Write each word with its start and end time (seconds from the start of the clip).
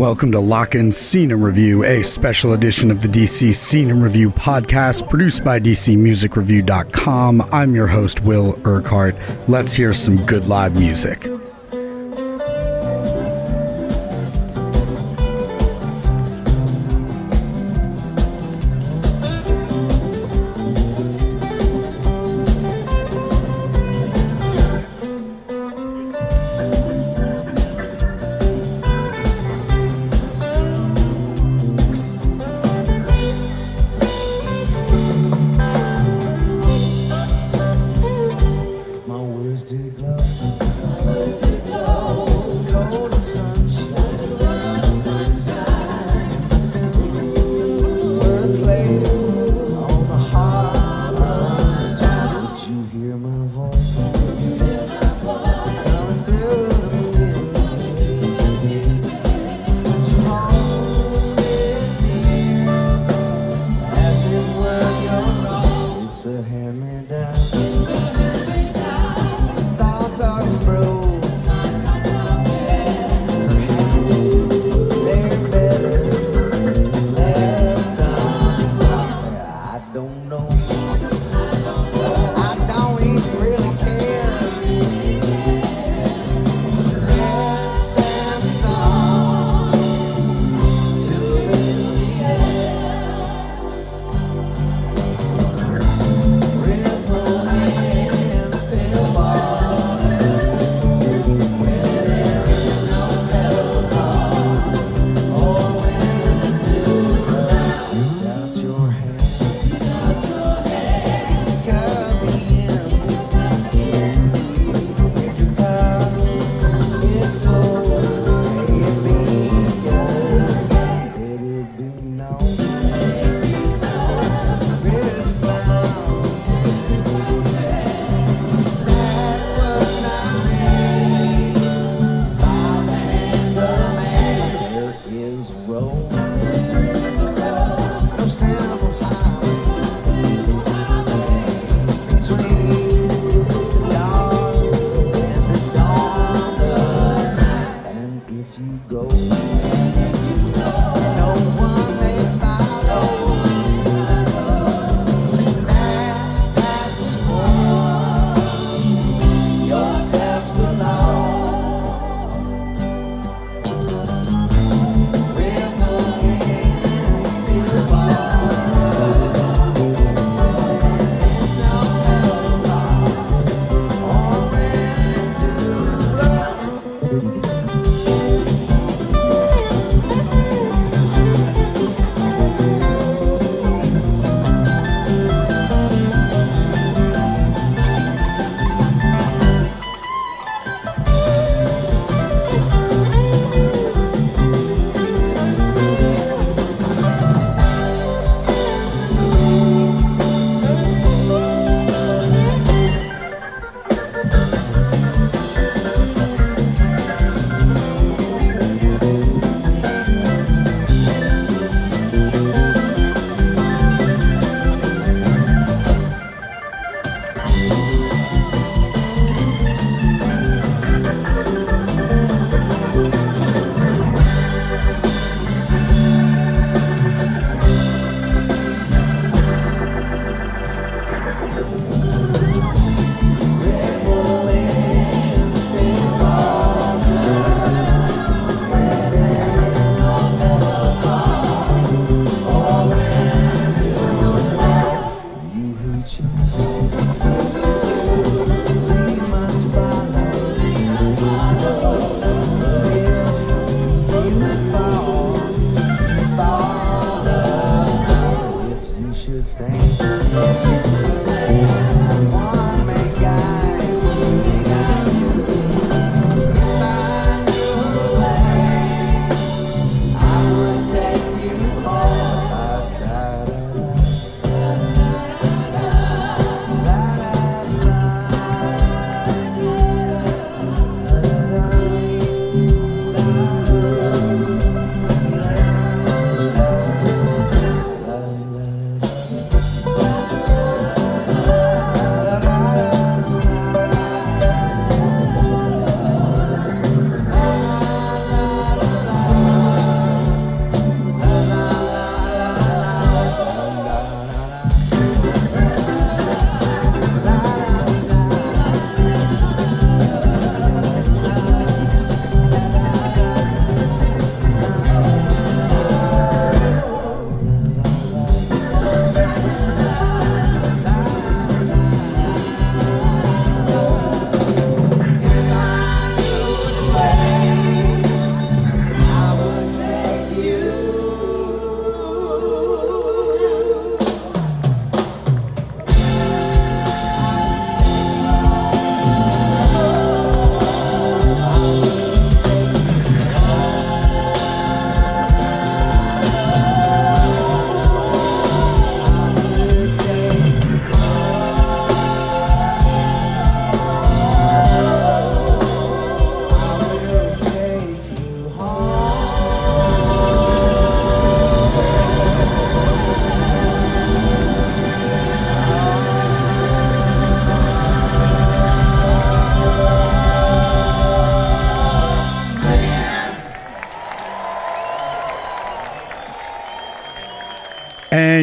Welcome 0.00 0.32
to 0.32 0.40
Lock 0.40 0.74
In 0.74 0.92
Scene 0.92 1.30
and 1.30 1.44
Review, 1.44 1.84
a 1.84 2.02
special 2.02 2.54
edition 2.54 2.90
of 2.90 3.02
the 3.02 3.06
DC 3.06 3.54
Scene 3.54 3.90
and 3.90 4.02
Review 4.02 4.30
podcast 4.30 5.10
produced 5.10 5.44
by 5.44 5.60
DCMusicReview.com. 5.60 7.46
I'm 7.52 7.74
your 7.74 7.86
host, 7.86 8.22
Will 8.22 8.58
Urquhart. 8.64 9.14
Let's 9.46 9.74
hear 9.74 9.92
some 9.92 10.24
good 10.24 10.46
live 10.46 10.80
music. 10.80 11.28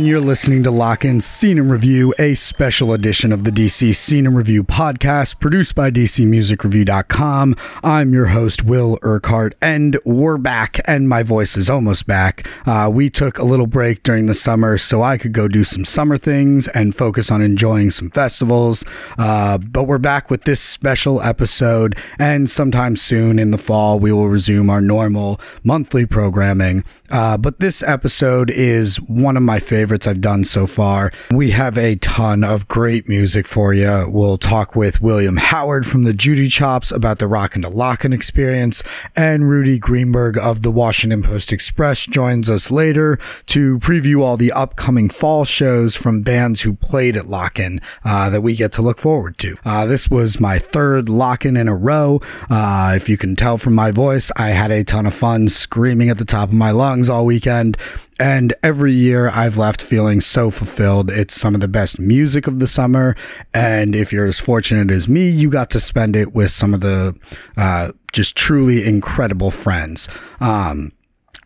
You're 0.08 0.22
listening 0.22 0.64
to 0.64 0.72
Lock 0.72 1.04
In 1.04 1.20
Scene 1.20 1.60
and 1.60 1.70
Review, 1.70 2.14
a 2.18 2.34
special 2.34 2.94
edition 2.94 3.34
of 3.34 3.44
the 3.44 3.52
DC 3.52 3.94
Scene 3.94 4.26
and 4.26 4.38
Review 4.38 4.64
podcast 4.64 5.42
produced 5.42 5.76
by 5.76 5.92
DCMusicReview.com. 5.92 7.56
I'm 7.84 8.14
your 8.14 8.28
host, 8.28 8.64
Will 8.64 8.98
Urquhart, 9.02 9.56
and 9.62 10.00
we're 10.06 10.38
back, 10.38 10.80
and 10.86 11.10
my 11.10 11.24
voice 11.24 11.58
is 11.58 11.70
almost 11.70 12.08
back. 12.08 12.48
Uh, 12.66 12.90
we 12.94 13.10
took 13.10 13.38
a 13.38 13.44
little 13.44 13.68
break 13.68 14.02
during 14.04 14.28
the 14.28 14.36
summer 14.36 14.78
so 14.78 15.02
I 15.02 15.18
could 15.18 15.34
go 15.34 15.50
do 15.50 15.66
some 15.66 15.84
summer 15.84 16.18
things 16.18 16.70
and 16.70 16.96
focus 16.96 17.30
on 17.30 17.42
enjoying 17.42 17.92
some 17.92 18.10
festivals. 18.10 18.86
Uh, 19.18 19.58
but 19.58 19.84
we're 19.84 19.98
back 19.98 20.30
with 20.30 20.44
this 20.46 20.62
special 20.62 21.22
episode, 21.22 21.98
and 22.18 22.50
sometime 22.50 22.96
soon 22.96 23.40
in 23.40 23.52
the 23.52 23.58
fall, 23.58 24.00
we 24.00 24.14
will 24.14 24.30
resume 24.30 24.70
our 24.70 24.82
normal 24.82 25.42
monthly 25.64 26.06
programming. 26.06 26.86
Uh, 27.10 27.38
but 27.38 27.60
this 27.60 27.84
episode 27.84 28.50
is 28.52 29.02
one 29.02 29.36
of 29.36 29.44
my 29.44 29.60
favorites 29.60 29.97
I've 30.06 30.22
done 30.22 30.44
so 30.44 30.68
far. 30.68 31.14
We 31.32 31.52
have 31.52 31.78
a 31.78 31.96
ton 31.96 32.44
of 32.44 32.68
great 32.68 33.08
music 33.08 33.48
for 33.48 33.74
you. 33.74 34.06
We'll 34.10 34.38
talk 34.38 34.76
with 34.76 35.02
William 35.02 35.38
Howard 35.38 35.88
from 35.88 36.04
the 36.04 36.14
Judy 36.14 36.50
Chops 36.50 36.92
about 36.92 37.20
the 37.20 37.28
Rockin' 37.28 37.62
to 37.62 37.70
Lockin' 37.70 38.12
experience, 38.12 38.84
and 39.16 39.50
Rudi 39.50 39.80
Greenberg 39.80 40.38
of 40.38 40.62
the 40.62 40.72
Washington 40.72 41.24
Post 41.24 41.54
Express 41.54 42.06
joins 42.06 42.50
us 42.50 42.70
later 42.70 43.18
to 43.48 43.80
preview 43.80 44.22
all 44.22 44.36
the 44.36 44.52
upcoming 44.52 45.10
fall 45.10 45.46
shows 45.46 45.96
from 45.96 46.22
bands 46.22 46.62
who 46.62 46.74
played 46.74 47.16
at 47.16 47.28
Lockin' 47.28 47.80
uh, 48.04 48.30
that 48.30 48.42
we 48.42 48.56
get 48.56 48.74
to 48.74 48.82
look 48.82 49.00
forward 49.00 49.38
to. 49.38 49.56
Uh, 49.64 49.86
this 49.86 50.10
was 50.10 50.40
my 50.42 50.60
third 50.60 51.08
Lockin' 51.08 51.56
in 51.56 51.68
a 51.68 51.76
row. 51.76 52.20
Uh, 52.50 52.94
if 52.96 53.08
you 53.08 53.18
can 53.18 53.36
tell 53.36 53.58
from 53.58 53.74
my 53.74 53.92
voice, 53.92 54.32
I 54.36 54.50
had 54.50 54.72
a 54.72 54.84
ton 54.84 55.06
of 55.06 55.14
fun 55.14 55.48
screaming 55.48 56.10
at 56.10 56.18
the 56.18 56.26
top 56.26 56.50
of 56.50 56.56
my 56.56 56.72
lungs 56.72 57.10
all 57.10 57.26
weekend. 57.26 57.78
And 58.20 58.54
every 58.64 58.94
year 58.94 59.30
I've 59.30 59.58
left 59.58 59.82
feeling 59.82 60.22
so 60.22 60.50
fulfilled. 60.50 61.12
It's 61.12 61.36
some 61.36 61.56
of 61.56 61.62
the 61.62 61.68
best 61.68 62.00
music 62.00 62.48
of 62.48 62.60
the 62.60 62.68
summer. 62.68 63.16
And 63.54 63.96
if 63.96 64.12
you're 64.12 64.26
as 64.26 64.40
fortunate 64.40 64.92
as 64.92 65.08
me, 65.08 65.30
you 65.30 65.50
got 65.50 65.70
to 65.72 65.80
spend 65.80 66.16
it 66.16 66.34
with 66.34 66.52
some 66.52 66.74
of 66.74 66.82
the 66.82 67.16
uh, 67.56 67.92
just 68.12 68.36
truly 68.36 68.86
incredible 68.86 69.52
friends. 69.52 70.10
Um, 70.40 70.92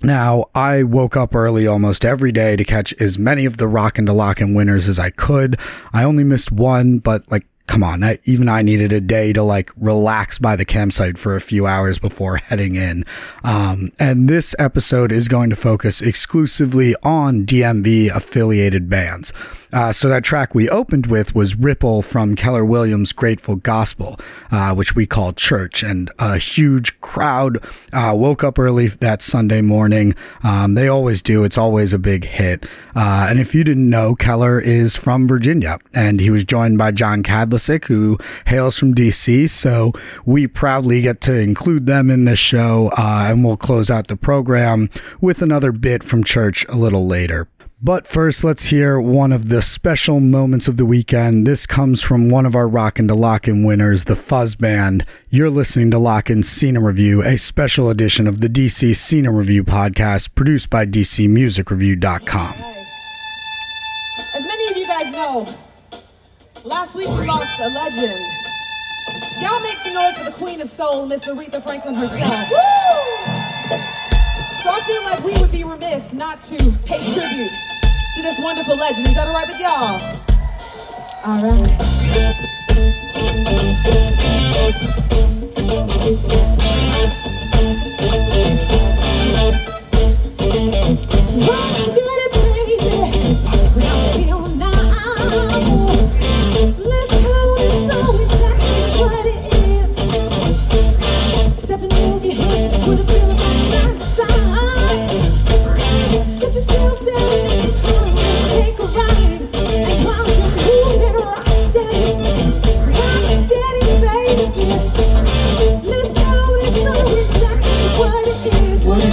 now, 0.04 0.46
I 0.56 0.82
woke 0.82 1.16
up 1.16 1.36
early 1.36 1.68
almost 1.68 2.04
every 2.04 2.32
day 2.32 2.56
to 2.56 2.64
catch 2.64 2.92
as 3.00 3.20
many 3.20 3.46
of 3.46 3.58
the 3.58 3.68
Rockin' 3.68 4.08
to 4.08 4.14
Lockin' 4.14 4.56
winners 4.56 4.90
as 4.90 4.98
I 4.98 5.12
could. 5.12 5.60
I 5.94 6.04
only 6.04 6.24
missed 6.24 6.52
one, 6.52 6.98
but 6.98 7.30
like 7.32 7.46
come 7.68 7.84
on, 7.84 8.04
I, 8.04 8.20
even 8.26 8.50
I 8.50 8.62
needed 8.62 8.92
a 8.92 9.00
day 9.00 9.34
to 9.34 9.44
like 9.44 9.72
relax 9.78 10.40
by 10.40 10.56
the 10.56 10.66
campsite 10.66 11.18
for 11.18 11.36
a 11.36 11.42
few 11.42 11.68
hours 11.68 12.00
before 12.00 12.38
heading 12.38 12.76
in. 12.76 13.06
Um, 13.44 13.92
and 14.00 14.28
this 14.28 14.56
episode 14.60 15.12
is 15.12 15.28
going 15.28 15.50
to 15.50 15.56
focus 15.56 16.02
exclusively 16.02 16.96
on 17.04 17.46
DMV 17.46 18.10
affiliated 18.14 18.90
bands. 18.90 19.32
Uh, 19.74 19.92
so 19.92 20.10
that 20.10 20.24
track 20.24 20.54
we 20.54 20.70
opened 20.70 21.08
with 21.08 21.36
was 21.36 21.56
Ripple 21.56 22.02
from 22.02 22.36
Keller 22.36 22.66
Williams' 22.66 23.14
Grateful 23.14 23.56
Gospel, 23.56 24.20
uh, 24.52 24.74
which 24.74 24.96
we 24.96 25.06
call 25.06 25.34
Church. 25.34 25.84
And 25.84 26.12
a 26.20 26.38
huge 26.38 27.00
crowd 27.02 27.60
uh, 27.94 28.14
woke 28.16 28.44
up 28.44 28.60
early 28.60 28.88
that 28.88 29.22
Sunday 29.22 29.62
morning. 29.62 30.16
Um, 30.44 30.76
they 30.76 30.88
always 30.88 31.22
do. 31.22 31.44
It's 31.44 31.58
always 31.58 31.94
a 31.94 32.00
big 32.00 32.26
hit. 32.26 32.66
Uh, 32.96 33.28
and 33.30 33.40
if 33.40 33.56
you 33.56 33.64
didn't 33.64 33.90
know, 33.90 34.16
Keller 34.16 34.60
is 34.60 34.96
from 34.96 35.28
Virginia 35.28 35.80
and 35.94 36.20
he 36.20 36.30
was 36.30 36.44
joined 36.44 36.78
by 36.78 36.92
John 36.92 37.24
Kadlecik, 37.24 37.86
who 37.86 38.18
hails 38.48 38.78
from 38.78 38.94
DC. 38.94 39.50
So 39.50 39.94
we 40.26 40.48
proudly 40.48 41.02
get 41.02 41.22
to 41.22 41.34
include 41.34 41.86
them 41.86 42.10
in 42.10 42.26
this 42.26 42.40
show. 42.40 42.92
Uh, 42.98 43.26
and 43.28 43.44
we'll 43.44 43.58
close 43.58 43.90
out 43.90 44.08
the 44.08 44.18
program 44.18 44.90
with 45.22 45.42
another 45.42 45.72
bit 45.72 46.04
from 46.04 46.24
Church 46.24 46.66
a 46.70 46.76
little 46.76 47.08
later. 47.08 47.48
But 47.84 48.06
first, 48.06 48.44
let's 48.44 48.66
hear 48.66 49.02
one 49.02 49.32
of 49.32 49.50
the 49.50 49.64
special 49.64 50.20
moments 50.20 50.68
of 50.68 50.78
the 50.78 50.86
weekend. 50.86 51.48
This 51.48 51.66
comes 51.66 52.00
from 52.00 52.30
one 52.30 52.46
of 52.46 52.56
our 52.56 52.68
Rockin' 52.68 53.08
to 53.08 53.16
Lockin' 53.16 53.64
winners, 53.66 54.04
the 54.04 54.16
Fuzz 54.16 54.54
Band. 54.54 55.04
You're 55.32 55.50
listening 55.50 55.90
to 55.90 55.98
Lockin' 55.98 56.44
Scene 56.44 56.78
Review, 56.78 57.24
a 57.24 57.38
special 57.40 57.90
edition 57.90 58.28
of 58.28 58.40
the 58.40 58.50
DC 58.50 58.96
Scene 58.96 59.28
Review 59.28 59.64
podcast 59.64 60.36
produced 60.36 60.70
by 60.70 60.86
DCMusicReview.com. 60.86 62.54
As 64.36 64.46
many 64.46 64.68
of 64.70 64.78
you 64.78 64.86
guys 64.86 65.12
know, 65.12 65.48
last 66.64 66.94
week 66.94 67.08
we 67.08 67.26
lost 67.26 67.60
a 67.60 67.68
legend. 67.68 68.24
Y'all 69.42 69.60
make 69.60 69.80
some 69.80 69.96
noise 69.96 70.16
for 70.18 70.26
the 70.26 70.34
Queen 70.34 70.62
of 70.62 70.70
Soul, 70.70 71.08
Miss 71.08 71.26
Aretha 71.26 71.64
Franklin 71.64 71.96
herself. 71.96 72.48
So 74.62 74.70
I 74.70 74.84
feel 74.86 75.02
like 75.02 75.24
we 75.24 75.34
would 75.42 75.52
be 75.52 75.64
remiss 75.64 76.14
not 76.14 76.44
to 76.44 76.72
pay 76.86 77.00
tribute 77.16 77.52
to 78.16 78.22
this 78.22 78.40
wonderful 78.40 78.76
legend. 78.76 79.08
Is 79.08 79.16
that 79.16 79.28
all 79.28 79.34
right 79.34 79.48
with 79.48 79.60
y'all? 79.60 80.02
All 81.24 81.44
right. 81.44 81.82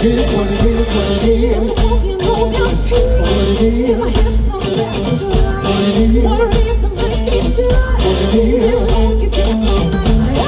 it 0.05 0.19
is, 0.19 0.33
what 0.33 0.47
it 0.47 0.63
is, 0.65 0.87
what 0.95 1.11
it 1.11 1.29
is. 1.29 1.69
It's 1.69 1.81
walking 1.83 2.23
on 2.23 2.53
your 2.53 2.71
feet. 2.87 3.19
What 3.21 3.33
it 3.33 3.63
is. 3.63 3.91
In 3.91 3.99
my 3.99 4.11
hips 4.11 4.45
from 4.47 4.63
left 4.79 5.19
to 5.19 5.27
right. 5.27 5.65
What 5.65 5.83
it 5.83 5.97
is. 5.99 6.25
What 6.25 6.41
a 6.41 6.47
reason 6.47 6.93
might 6.95 7.19
be 7.27 7.39
still. 7.51 7.75
What 7.99 8.19
it 8.23 8.35
is. 8.39 8.63
Let's 8.65 8.87
walk 8.93 9.23
it 9.23 9.33
down 9.33 9.55
some 9.59 9.91
night. 9.91 10.39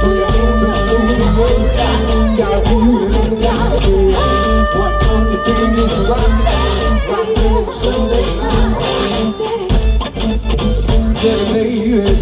Put 0.00 0.14
your 0.16 0.30
hands 0.32 0.62
on 0.64 0.72
the 1.18 1.26
floor. 1.34 1.56
Gotta 2.36 2.60
do 2.64 2.80
it, 3.04 3.12
gotta 3.42 3.78
do 3.84 3.94
it. 4.08 4.16
What 4.74 4.92
on 5.04 5.22
the 5.28 5.36
dream 5.44 5.72
is 5.84 5.96
right. 6.08 6.32
Rock, 7.10 7.28
sing, 7.36 7.66
show, 7.80 8.00
they 8.08 8.24
smile. 8.24 8.72
Steady. 9.34 9.68
Steady, 11.18 11.44
baby. 11.52 12.13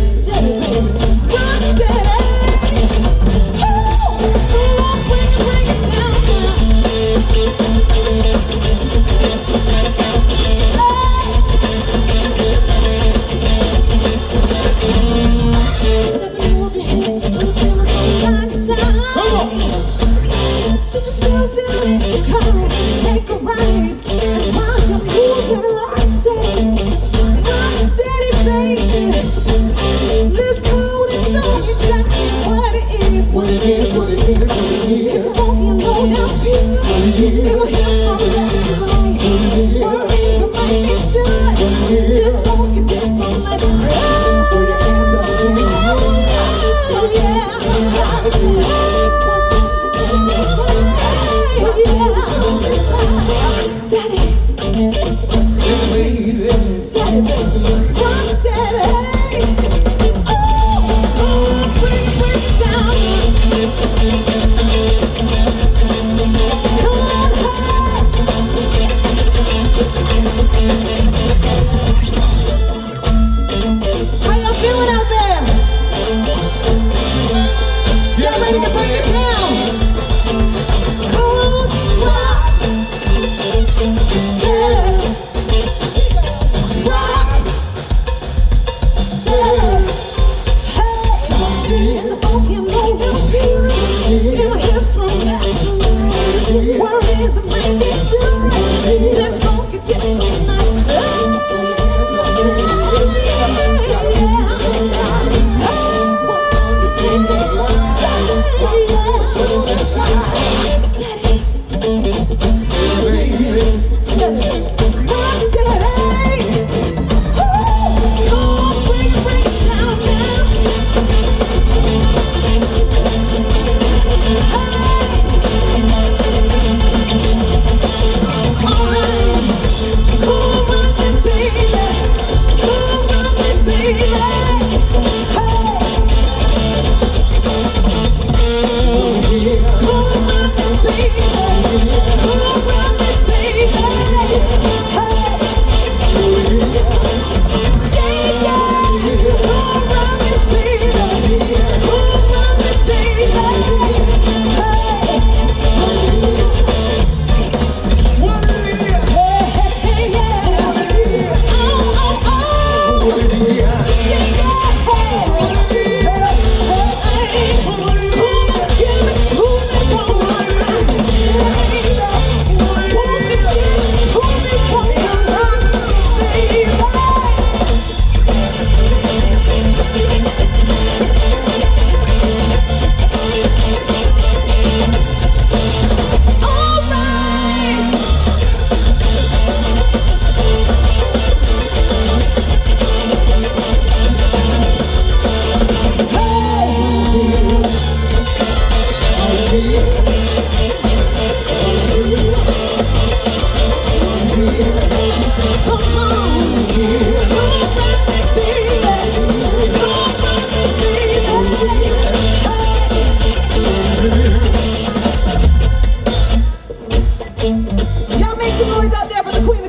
Y'all 217.42 218.36
make 218.36 218.54
some 218.54 218.68
noise 218.68 218.94
out 218.94 219.08
there 219.08 219.20
for 219.24 219.32
the 219.32 219.44
Queen. 219.44 219.61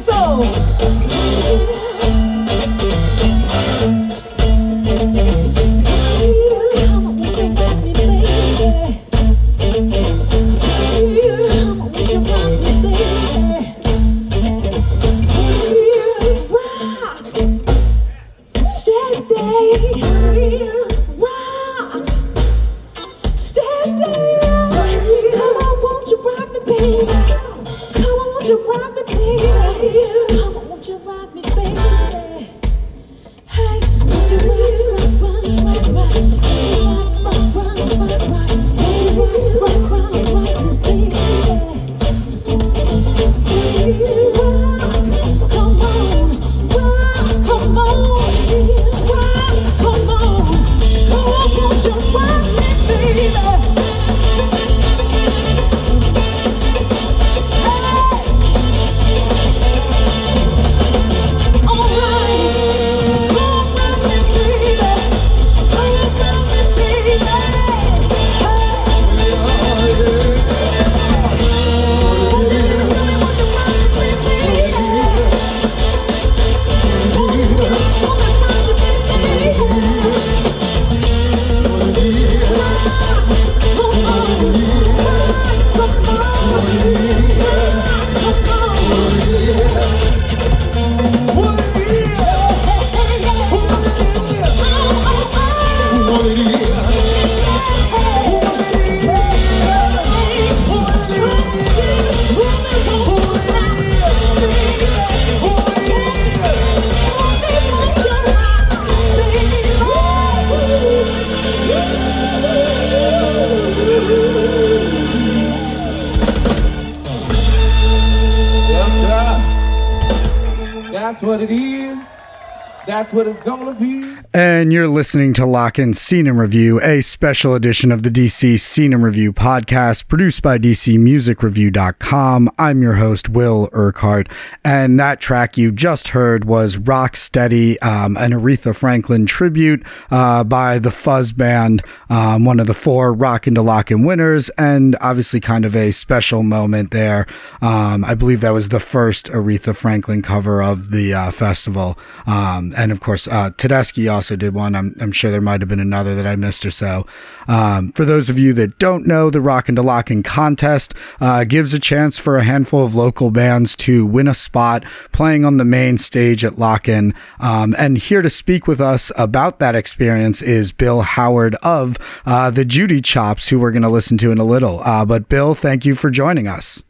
Listening 125.13 125.31
to 125.31 125.45
Lock 125.45 125.77
In 125.77 125.93
Scene 125.93 126.25
and 126.25 126.39
Review, 126.39 126.81
a 126.81 126.99
special 127.23 127.55
edition 127.55 127.89
of 127.89 128.03
the 128.03 128.09
DC 128.09 128.59
Scene 128.59 128.91
and 128.91 129.01
Review 129.01 129.31
podcast 129.31 130.09
produced 130.09 130.41
by 130.41 130.57
DCMusicReview.com. 130.57 132.49
I'm 132.59 132.81
your 132.81 132.95
host, 132.95 133.29
Will 133.29 133.69
Urquhart. 133.71 134.27
And 134.65 134.99
that 134.99 135.21
track 135.21 135.57
you 135.57 135.71
just 135.71 136.09
heard 136.09 136.43
was 136.43 136.77
Rock 136.77 137.15
Steady, 137.15 137.79
um, 137.79 138.17
an 138.17 138.31
Aretha 138.31 138.75
Franklin 138.75 139.25
tribute 139.25 139.85
uh, 140.11 140.43
by 140.43 140.79
the 140.79 140.91
Fuzz 140.91 141.31
Band, 141.31 141.81
um, 142.09 142.43
one 142.43 142.59
of 142.59 142.67
the 142.67 142.73
four 142.73 143.13
Rock 143.13 143.47
into 143.47 143.61
Lock 143.61 143.89
In 143.89 144.03
winners, 144.03 144.49
and 144.57 144.97
obviously 144.99 145.39
kind 145.39 145.63
of 145.63 145.77
a 145.77 145.91
special 145.91 146.43
moment 146.43 146.91
there. 146.91 147.25
Um, 147.61 148.03
I 148.03 148.15
believe 148.15 148.41
that 148.41 148.51
was 148.51 148.67
the 148.67 148.81
first 148.81 149.27
Aretha 149.27 149.73
Franklin 149.73 150.23
cover 150.23 150.61
of 150.61 150.91
the 150.91 151.13
uh, 151.13 151.31
festival. 151.31 151.97
Um, 152.27 152.73
and 152.75 152.91
of 152.91 152.99
course, 152.99 153.29
uh, 153.29 153.51
Tedeschi 153.51 154.11
also 154.11 154.23
also 154.23 154.37
did 154.37 154.53
one. 154.53 154.73
I'm, 154.75 154.95
I'm 154.99 155.11
sure 155.11 155.31
there 155.31 155.41
might 155.41 155.61
have 155.61 155.69
been 155.69 155.79
another 155.79 156.15
that 156.15 156.25
I 156.25 156.35
missed 156.35 156.65
or 156.65 156.71
so. 156.71 157.05
Um, 157.47 157.91
for 157.91 158.05
those 158.05 158.29
of 158.29 158.37
you 158.37 158.53
that 158.53 158.79
don't 158.79 159.05
know, 159.05 159.29
the 159.29 159.41
Rockin' 159.41 159.75
to 159.75 159.81
Lockin' 159.81 160.23
contest 160.23 160.93
uh, 161.19 161.43
gives 161.43 161.73
a 161.73 161.79
chance 161.79 162.17
for 162.17 162.37
a 162.37 162.43
handful 162.43 162.85
of 162.85 162.95
local 162.95 163.31
bands 163.31 163.75
to 163.77 164.05
win 164.05 164.27
a 164.27 164.33
spot 164.33 164.83
playing 165.11 165.45
on 165.45 165.57
the 165.57 165.65
main 165.65 165.97
stage 165.97 166.45
at 166.45 166.57
Lockin'. 166.57 167.13
Um, 167.39 167.75
and 167.77 167.97
here 167.97 168.21
to 168.21 168.29
speak 168.29 168.67
with 168.67 168.79
us 168.79 169.11
about 169.17 169.59
that 169.59 169.75
experience 169.75 170.41
is 170.41 170.71
Bill 170.71 171.01
Howard 171.01 171.55
of 171.63 171.97
uh, 172.25 172.49
the 172.49 172.65
Judy 172.65 173.01
Chops, 173.01 173.49
who 173.49 173.59
we're 173.59 173.71
going 173.71 173.83
to 173.83 173.89
listen 173.89 174.17
to 174.19 174.31
in 174.31 174.37
a 174.37 174.45
little. 174.45 174.79
Uh, 174.81 175.05
but 175.05 175.29
Bill, 175.29 175.53
thank 175.55 175.85
you 175.85 175.95
for 175.95 176.09
joining 176.09 176.47
us. 176.47 176.81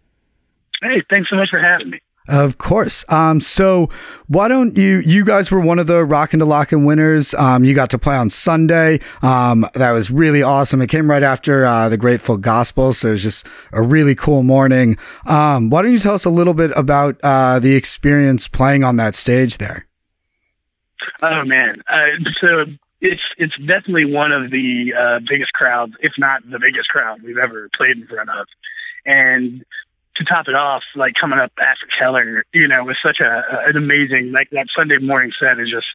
Hey, 0.81 1.01
thanks 1.09 1.29
so 1.29 1.35
much 1.35 1.49
for 1.49 1.59
having 1.59 1.89
me. 1.89 1.99
Of 2.27 2.57
course. 2.57 3.03
Um, 3.09 3.41
so 3.41 3.89
why 4.27 4.47
don't 4.47 4.77
you? 4.77 4.99
You 4.99 5.25
guys 5.25 5.51
were 5.51 5.59
one 5.59 5.77
of 5.77 5.87
the 5.87 6.05
Rockin' 6.05 6.39
to 6.39 6.45
Lockin' 6.45 6.85
winners. 6.85 7.33
Um, 7.33 7.65
you 7.65 7.73
got 7.73 7.89
to 7.89 7.99
play 7.99 8.15
on 8.15 8.29
Sunday. 8.29 9.01
Um, 9.21 9.67
that 9.73 9.91
was 9.91 10.09
really 10.09 10.41
awesome. 10.41 10.81
It 10.81 10.87
came 10.87 11.09
right 11.09 11.23
after 11.23 11.65
uh, 11.65 11.89
the 11.89 11.97
Grateful 11.97 12.37
Gospel, 12.37 12.93
so 12.93 13.09
it 13.09 13.11
was 13.11 13.23
just 13.23 13.45
a 13.73 13.81
really 13.81 14.15
cool 14.15 14.41
morning. 14.41 14.97
Um, 15.25 15.69
why 15.69 15.81
don't 15.81 15.91
you 15.91 15.99
tell 15.99 16.15
us 16.15 16.23
a 16.23 16.29
little 16.29 16.53
bit 16.53 16.71
about 16.77 17.19
uh, 17.23 17.59
the 17.59 17.75
experience 17.75 18.47
playing 18.47 18.85
on 18.85 18.95
that 18.95 19.17
stage 19.17 19.57
there? 19.57 19.85
Oh 21.21 21.43
man, 21.43 21.83
uh, 21.89 22.29
so 22.39 22.65
it's 23.01 23.23
it's 23.37 23.57
definitely 23.57 24.05
one 24.05 24.31
of 24.31 24.49
the 24.49 24.93
uh, 24.97 25.19
biggest 25.27 25.51
crowds, 25.51 25.93
if 25.99 26.13
not 26.17 26.41
the 26.49 26.59
biggest 26.59 26.87
crowd 26.87 27.21
we've 27.21 27.37
ever 27.37 27.69
played 27.75 27.97
in 27.97 28.07
front 28.07 28.29
of, 28.29 28.47
and 29.05 29.65
to 30.25 30.33
top 30.33 30.47
it 30.47 30.55
off, 30.55 30.83
like 30.95 31.15
coming 31.15 31.39
up 31.39 31.51
after 31.59 31.85
Keller, 31.87 32.45
you 32.53 32.67
know, 32.67 32.83
was 32.83 32.97
such 33.03 33.19
a 33.19 33.43
an 33.67 33.77
amazing 33.77 34.31
like 34.31 34.49
that 34.51 34.67
Sunday 34.75 34.97
morning 34.97 35.31
set 35.39 35.59
is 35.59 35.69
just. 35.69 35.87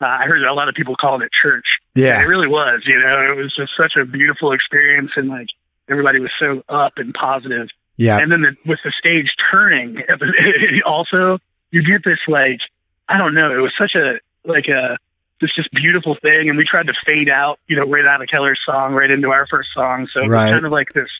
Uh, 0.00 0.06
I 0.06 0.24
heard 0.26 0.42
a 0.42 0.52
lot 0.52 0.68
of 0.68 0.74
people 0.74 0.96
call 0.96 1.22
it 1.22 1.30
church. 1.30 1.78
Yeah, 1.94 2.20
it 2.20 2.26
really 2.26 2.48
was. 2.48 2.82
You 2.84 2.98
know, 2.98 3.30
it 3.30 3.36
was 3.36 3.54
just 3.54 3.72
such 3.76 3.94
a 3.96 4.04
beautiful 4.04 4.52
experience, 4.52 5.12
and 5.16 5.28
like 5.28 5.48
everybody 5.88 6.18
was 6.18 6.32
so 6.38 6.62
up 6.68 6.94
and 6.96 7.14
positive. 7.14 7.68
Yeah, 7.96 8.18
and 8.18 8.30
then 8.30 8.42
the, 8.42 8.56
with 8.66 8.80
the 8.84 8.90
stage 8.90 9.36
turning, 9.50 10.02
also 10.86 11.38
you 11.70 11.84
get 11.84 12.02
this 12.04 12.18
like 12.26 12.60
I 13.08 13.18
don't 13.18 13.34
know. 13.34 13.56
It 13.56 13.60
was 13.60 13.72
such 13.78 13.94
a 13.94 14.18
like 14.44 14.66
a 14.66 14.98
this 15.40 15.52
just 15.52 15.70
beautiful 15.72 16.14
thing, 16.14 16.48
and 16.48 16.56
we 16.56 16.64
tried 16.64 16.86
to 16.86 16.94
fade 17.04 17.28
out, 17.28 17.58
you 17.66 17.76
know, 17.76 17.84
right 17.84 18.06
out 18.06 18.22
of 18.22 18.28
Keller's 18.28 18.60
song, 18.64 18.94
right 18.94 19.10
into 19.10 19.30
our 19.30 19.46
first 19.46 19.68
song. 19.74 20.08
So 20.12 20.20
right. 20.20 20.26
it 20.26 20.44
was 20.44 20.52
kind 20.52 20.66
of 20.66 20.72
like 20.72 20.92
this, 20.92 21.10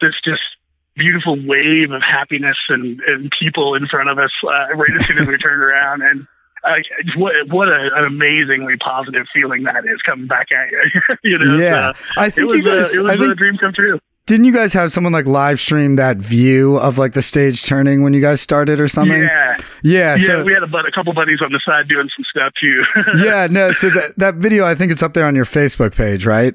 this 0.00 0.14
just 0.24 0.42
beautiful 0.96 1.36
wave 1.46 1.92
of 1.92 2.02
happiness 2.02 2.56
and, 2.68 3.00
and 3.06 3.30
people 3.30 3.74
in 3.74 3.86
front 3.86 4.08
of 4.08 4.18
us 4.18 4.30
uh, 4.44 4.74
right 4.74 4.90
as 4.98 5.06
soon 5.06 5.18
as 5.18 5.26
we 5.26 5.36
turned 5.38 5.62
around. 5.62 6.02
And 6.02 6.26
uh, 6.62 6.74
what 7.16 7.34
what 7.48 7.68
a, 7.68 7.90
an 7.94 8.04
amazingly 8.04 8.76
positive 8.76 9.26
feeling 9.32 9.64
that 9.64 9.84
is 9.86 10.00
coming 10.02 10.26
back 10.26 10.48
at 10.52 10.70
you. 10.70 11.00
you 11.32 11.38
know, 11.38 11.56
yeah, 11.56 11.92
so 11.92 12.02
I 12.18 12.30
think 12.30 12.38
it 12.38 12.46
was, 12.46 12.56
you 12.56 12.64
guys, 12.64 12.96
a, 12.96 13.00
it 13.00 13.02
was 13.02 13.10
I 13.10 13.16
think, 13.16 13.32
a 13.32 13.34
dream 13.34 13.56
come 13.56 13.72
true. 13.72 13.98
Didn't 14.26 14.44
you 14.44 14.52
guys 14.52 14.72
have 14.74 14.92
someone 14.92 15.12
like 15.12 15.26
live 15.26 15.58
stream 15.58 15.96
that 15.96 16.18
view 16.18 16.76
of 16.76 16.98
like 16.98 17.14
the 17.14 17.22
stage 17.22 17.64
turning 17.64 18.02
when 18.02 18.14
you 18.14 18.20
guys 18.20 18.40
started 18.40 18.78
or 18.78 18.86
something? 18.86 19.22
Yeah, 19.22 19.56
yeah. 19.82 20.16
Yeah, 20.16 20.16
so, 20.18 20.44
we 20.44 20.52
had 20.52 20.62
a, 20.62 20.76
a 20.76 20.92
couple 20.92 21.12
buddies 21.12 21.40
on 21.42 21.50
the 21.50 21.60
side 21.64 21.88
doing 21.88 22.08
some 22.16 22.24
stuff 22.30 22.52
too. 22.60 22.84
yeah, 23.24 23.48
no. 23.50 23.72
So 23.72 23.90
that 23.90 24.14
that 24.18 24.34
video, 24.36 24.64
I 24.64 24.74
think 24.74 24.92
it's 24.92 25.02
up 25.02 25.14
there 25.14 25.26
on 25.26 25.34
your 25.34 25.46
Facebook 25.46 25.96
page, 25.96 26.26
right? 26.26 26.54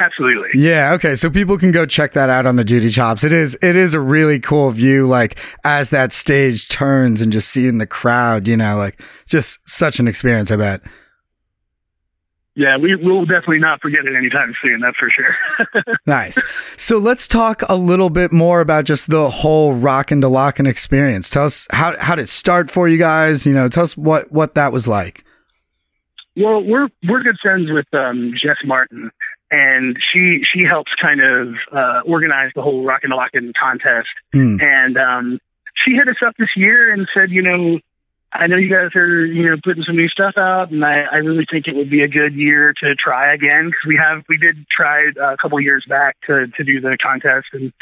Absolutely. 0.00 0.48
Yeah. 0.54 0.92
Okay. 0.94 1.14
So 1.14 1.30
people 1.30 1.56
can 1.56 1.70
go 1.70 1.86
check 1.86 2.14
that 2.14 2.28
out 2.28 2.46
on 2.46 2.56
the 2.56 2.64
Judy 2.64 2.90
Chops. 2.90 3.22
It 3.22 3.32
is 3.32 3.56
it 3.62 3.76
is 3.76 3.94
a 3.94 4.00
really 4.00 4.40
cool 4.40 4.70
view, 4.70 5.06
like 5.06 5.38
as 5.64 5.90
that 5.90 6.12
stage 6.12 6.68
turns 6.68 7.20
and 7.20 7.32
just 7.32 7.48
seeing 7.48 7.78
the 7.78 7.86
crowd. 7.86 8.48
You 8.48 8.56
know, 8.56 8.76
like 8.76 9.00
just 9.26 9.60
such 9.66 10.00
an 10.00 10.08
experience. 10.08 10.50
I 10.50 10.56
bet. 10.56 10.80
Yeah, 12.56 12.76
we 12.76 12.94
will 12.94 13.24
definitely 13.24 13.58
not 13.58 13.80
forget 13.80 14.06
it 14.06 14.14
anytime 14.14 14.54
soon. 14.62 14.80
That's 14.80 14.96
for 14.96 15.10
sure. 15.10 15.96
nice. 16.06 16.40
So 16.76 16.98
let's 16.98 17.26
talk 17.26 17.62
a 17.68 17.74
little 17.74 18.10
bit 18.10 18.32
more 18.32 18.60
about 18.60 18.84
just 18.84 19.10
the 19.10 19.28
whole 19.28 19.74
Rockin' 19.74 20.20
to 20.20 20.28
Lockin' 20.28 20.66
experience. 20.66 21.30
Tell 21.30 21.46
us 21.46 21.66
how 21.70 21.98
how 21.98 22.14
did 22.14 22.24
it 22.24 22.28
start 22.28 22.70
for 22.70 22.88
you 22.88 22.98
guys? 22.98 23.44
You 23.44 23.54
know, 23.54 23.68
tell 23.68 23.84
us 23.84 23.96
what 23.96 24.30
what 24.30 24.54
that 24.54 24.72
was 24.72 24.86
like. 24.86 25.24
Well, 26.36 26.62
we're 26.62 26.88
we're 27.08 27.22
good 27.22 27.38
friends 27.40 27.70
with 27.70 27.86
um, 27.92 28.32
Jess 28.36 28.56
Martin, 28.64 29.10
and 29.54 29.96
she 30.00 30.42
she 30.42 30.64
helps 30.64 30.92
kind 30.96 31.20
of 31.20 31.54
uh, 31.70 32.00
organize 32.04 32.50
the 32.54 32.62
whole 32.62 32.84
Rockin' 32.84 33.10
to 33.10 33.16
Lockin' 33.16 33.52
contest. 33.58 34.08
Mm. 34.34 34.60
And 34.62 34.98
um, 34.98 35.40
she 35.74 35.92
hit 35.92 36.08
us 36.08 36.16
up 36.26 36.34
this 36.38 36.56
year 36.56 36.92
and 36.92 37.08
said, 37.14 37.30
you 37.30 37.42
know, 37.42 37.78
I 38.32 38.48
know 38.48 38.56
you 38.56 38.68
guys 38.68 38.96
are 38.96 39.24
you 39.24 39.48
know 39.48 39.56
putting 39.62 39.84
some 39.84 39.96
new 39.96 40.08
stuff 40.08 40.36
out, 40.36 40.72
and 40.72 40.84
I, 40.84 41.02
I 41.02 41.16
really 41.16 41.46
think 41.48 41.68
it 41.68 41.76
would 41.76 41.90
be 41.90 42.02
a 42.02 42.08
good 42.08 42.34
year 42.34 42.74
to 42.82 42.94
try 42.96 43.32
again 43.32 43.66
because 43.66 43.84
we 43.86 43.96
have 43.96 44.24
we 44.28 44.38
did 44.38 44.66
try 44.68 45.10
uh, 45.20 45.34
a 45.34 45.36
couple 45.36 45.60
years 45.60 45.84
back 45.88 46.16
to 46.26 46.48
to 46.48 46.64
do 46.64 46.80
the 46.80 46.98
contest 47.00 47.46
and 47.52 47.72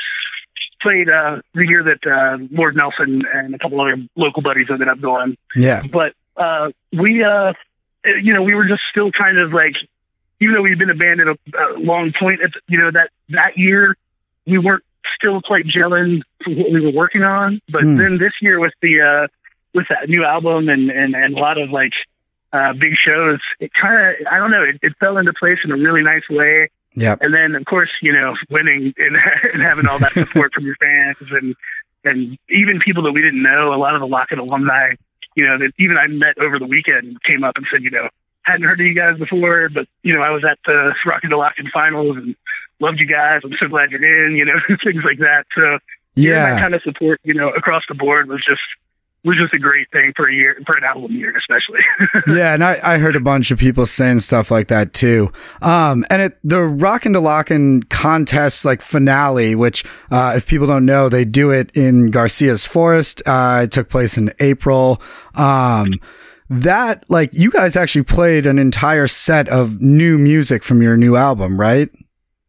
played 0.82 1.08
uh, 1.08 1.40
the 1.54 1.66
year 1.66 1.82
that 1.84 2.06
uh, 2.06 2.36
Lord 2.50 2.76
Nelson 2.76 3.22
and 3.32 3.54
a 3.54 3.58
couple 3.58 3.80
other 3.80 3.96
local 4.14 4.42
buddies 4.42 4.66
ended 4.68 4.88
up 4.88 5.00
going. 5.00 5.38
Yeah, 5.56 5.82
but 5.90 6.12
uh, 6.36 6.70
we 6.92 7.24
uh, 7.24 7.54
you 8.04 8.34
know 8.34 8.42
we 8.42 8.54
were 8.54 8.66
just 8.66 8.82
still 8.90 9.10
kind 9.10 9.38
of 9.38 9.54
like 9.54 9.76
even 10.42 10.54
though 10.54 10.62
we'd 10.62 10.78
been 10.78 10.90
abandoned 10.90 11.30
a, 11.30 11.58
a 11.58 11.78
long 11.78 12.12
point, 12.18 12.40
at, 12.42 12.50
you 12.68 12.78
know 12.78 12.90
that 12.90 13.10
that 13.30 13.56
year 13.56 13.96
we 14.46 14.58
weren't 14.58 14.84
still 15.14 15.40
quite 15.40 15.66
gelling 15.66 16.22
for 16.44 16.50
what 16.50 16.70
we 16.72 16.80
were 16.80 16.90
working 16.92 17.22
on. 17.22 17.60
But 17.68 17.82
Hmm. 17.82 17.96
then 17.96 18.18
this 18.18 18.32
year 18.40 18.58
with 18.60 18.74
the 18.82 19.00
uh, 19.00 19.28
with 19.74 19.86
that 19.88 20.08
new 20.08 20.24
album 20.24 20.68
and 20.68 20.90
and, 20.90 21.14
and 21.14 21.36
a 21.36 21.40
lot 21.40 21.58
of 21.58 21.70
like 21.70 21.92
uh, 22.52 22.72
big 22.74 22.94
shows, 22.94 23.40
it 23.60 23.72
kind 23.72 23.94
of 23.94 24.26
I 24.30 24.38
don't 24.38 24.50
know, 24.50 24.62
it, 24.62 24.78
it 24.82 24.92
fell 24.98 25.16
into 25.18 25.32
place 25.32 25.58
in 25.64 25.70
a 25.70 25.76
really 25.76 26.02
nice 26.02 26.28
way. 26.28 26.68
Yep. 26.94 27.18
And 27.22 27.32
then 27.32 27.54
of 27.54 27.64
course, 27.64 27.90
you 28.02 28.12
know, 28.12 28.36
winning 28.50 28.92
and, 28.98 29.16
and 29.54 29.62
having 29.62 29.86
all 29.86 29.98
that 30.00 30.12
support 30.12 30.52
from 30.54 30.66
your 30.66 30.76
fans 30.76 31.16
and 31.30 31.54
and 32.04 32.36
even 32.50 32.80
people 32.80 33.04
that 33.04 33.12
we 33.12 33.22
didn't 33.22 33.42
know, 33.42 33.72
a 33.72 33.76
lot 33.76 33.94
of 33.94 34.00
the 34.00 34.08
Lockin' 34.08 34.40
alumni, 34.40 34.94
you 35.36 35.46
know, 35.46 35.56
that 35.58 35.70
even 35.78 35.96
I 35.96 36.08
met 36.08 36.36
over 36.38 36.58
the 36.58 36.66
weekend 36.66 37.22
came 37.22 37.44
up 37.44 37.56
and 37.56 37.64
said, 37.70 37.84
you 37.84 37.90
know, 37.90 38.08
hadn't 38.44 38.62
heard 38.66 38.80
of 38.80 38.86
you 38.86 38.94
guys 38.94 39.18
before, 39.18 39.68
but 39.68 39.86
you 40.02 40.14
know, 40.14 40.22
I 40.22 40.30
was 40.30 40.44
at 40.44 40.58
the 40.66 40.94
Rockin' 41.06 41.30
to 41.30 41.36
Lockin' 41.36 41.68
finals 41.72 42.16
and 42.16 42.34
loved 42.80 42.98
you 43.00 43.06
guys. 43.06 43.40
I'm 43.44 43.52
so 43.58 43.68
glad 43.68 43.90
you're 43.90 44.26
in, 44.26 44.34
you 44.36 44.44
know, 44.44 44.54
things 44.84 45.04
like 45.04 45.18
that. 45.18 45.46
So 45.54 45.78
getting 46.16 46.32
that 46.32 46.54
Yeah. 46.54 46.60
kind 46.60 46.74
of 46.74 46.82
support, 46.82 47.20
you 47.24 47.34
know, 47.34 47.50
across 47.50 47.82
the 47.88 47.94
board 47.94 48.28
was 48.28 48.42
just 48.44 48.60
was 49.24 49.36
just 49.36 49.54
a 49.54 49.58
great 49.60 49.88
thing 49.92 50.12
for 50.16 50.28
a 50.28 50.34
year 50.34 50.60
for 50.66 50.76
an 50.76 50.82
album 50.82 51.12
year 51.12 51.32
especially. 51.38 51.78
yeah, 52.26 52.54
and 52.54 52.64
I, 52.64 52.76
I 52.82 52.98
heard 52.98 53.14
a 53.14 53.20
bunch 53.20 53.52
of 53.52 53.58
people 53.60 53.86
saying 53.86 54.18
stuff 54.18 54.50
like 54.50 54.66
that 54.66 54.94
too. 54.94 55.30
Um, 55.60 56.04
and 56.10 56.22
it 56.22 56.38
the 56.42 56.60
Rockin' 56.62 57.12
to 57.12 57.20
Lockin' 57.20 57.84
contest 57.84 58.64
like 58.64 58.82
finale, 58.82 59.54
which 59.54 59.84
uh, 60.10 60.32
if 60.36 60.46
people 60.48 60.66
don't 60.66 60.84
know, 60.84 61.08
they 61.08 61.24
do 61.24 61.52
it 61.52 61.70
in 61.76 62.10
Garcia's 62.10 62.64
Forest. 62.64 63.22
Uh, 63.24 63.60
it 63.62 63.70
took 63.70 63.88
place 63.88 64.18
in 64.18 64.32
April. 64.40 65.00
Um, 65.36 65.94
that 66.60 67.04
like 67.08 67.30
you 67.32 67.50
guys 67.50 67.76
actually 67.76 68.04
played 68.04 68.46
an 68.46 68.58
entire 68.58 69.08
set 69.08 69.48
of 69.48 69.80
new 69.80 70.18
music 70.18 70.62
from 70.62 70.82
your 70.82 70.96
new 70.96 71.16
album, 71.16 71.58
right? 71.58 71.88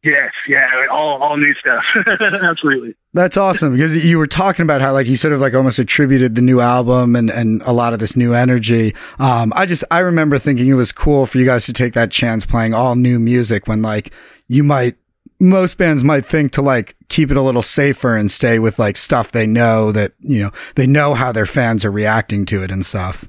yes, 0.04 0.34
yeah, 0.48 0.86
all 0.92 1.22
all 1.22 1.38
new 1.38 1.54
stuff. 1.56 1.84
Absolutely. 2.22 2.96
That's 3.14 3.38
awesome 3.38 3.74
because 3.74 4.04
you 4.04 4.18
were 4.18 4.28
talking 4.28 4.64
about 4.64 4.82
how 4.82 4.92
like 4.92 5.08
you 5.08 5.16
sort 5.16 5.34
of 5.34 5.40
like 5.42 5.54
almost 5.54 5.80
attributed 5.80 6.36
the 6.36 6.42
new 6.42 6.60
album 6.60 7.16
and 7.16 7.30
and 7.30 7.62
a 7.64 7.72
lot 7.72 7.94
of 7.94 8.00
this 8.00 8.16
new 8.16 8.34
energy. 8.34 8.96
Um, 9.20 9.54
I 9.56 9.66
just 9.66 9.84
I 9.90 10.00
remember 10.00 10.38
thinking 10.38 10.68
it 10.68 10.74
was 10.74 10.92
cool 10.92 11.26
for 11.26 11.38
you 11.38 11.46
guys 11.46 11.66
to 11.66 11.74
take 11.74 11.94
that 11.94 12.12
chance 12.12 12.46
playing 12.46 12.74
all 12.74 12.96
new 12.96 13.20
music 13.20 13.68
when 13.68 13.82
like 13.82 14.12
you 14.48 14.64
might 14.64 14.96
most 15.40 15.78
bands 15.78 16.04
might 16.04 16.26
think 16.26 16.52
to 16.54 16.62
like 16.62 16.96
keep 17.10 17.32
it 17.32 17.38
a 17.38 17.42
little 17.42 17.62
safer 17.62 18.16
and 18.16 18.32
stay 18.32 18.60
with 18.60 18.80
like 18.80 18.98
stuff 18.98 19.32
they 19.32 19.48
know 19.48 19.92
that 19.92 20.14
you 20.20 20.42
know 20.42 20.52
they 20.76 20.88
know 20.88 21.14
how 21.14 21.32
their 21.32 21.46
fans 21.46 21.84
are 21.86 21.92
reacting 21.92 22.46
to 22.46 22.62
it 22.62 22.72
and 22.72 22.86
stuff. 22.86 23.28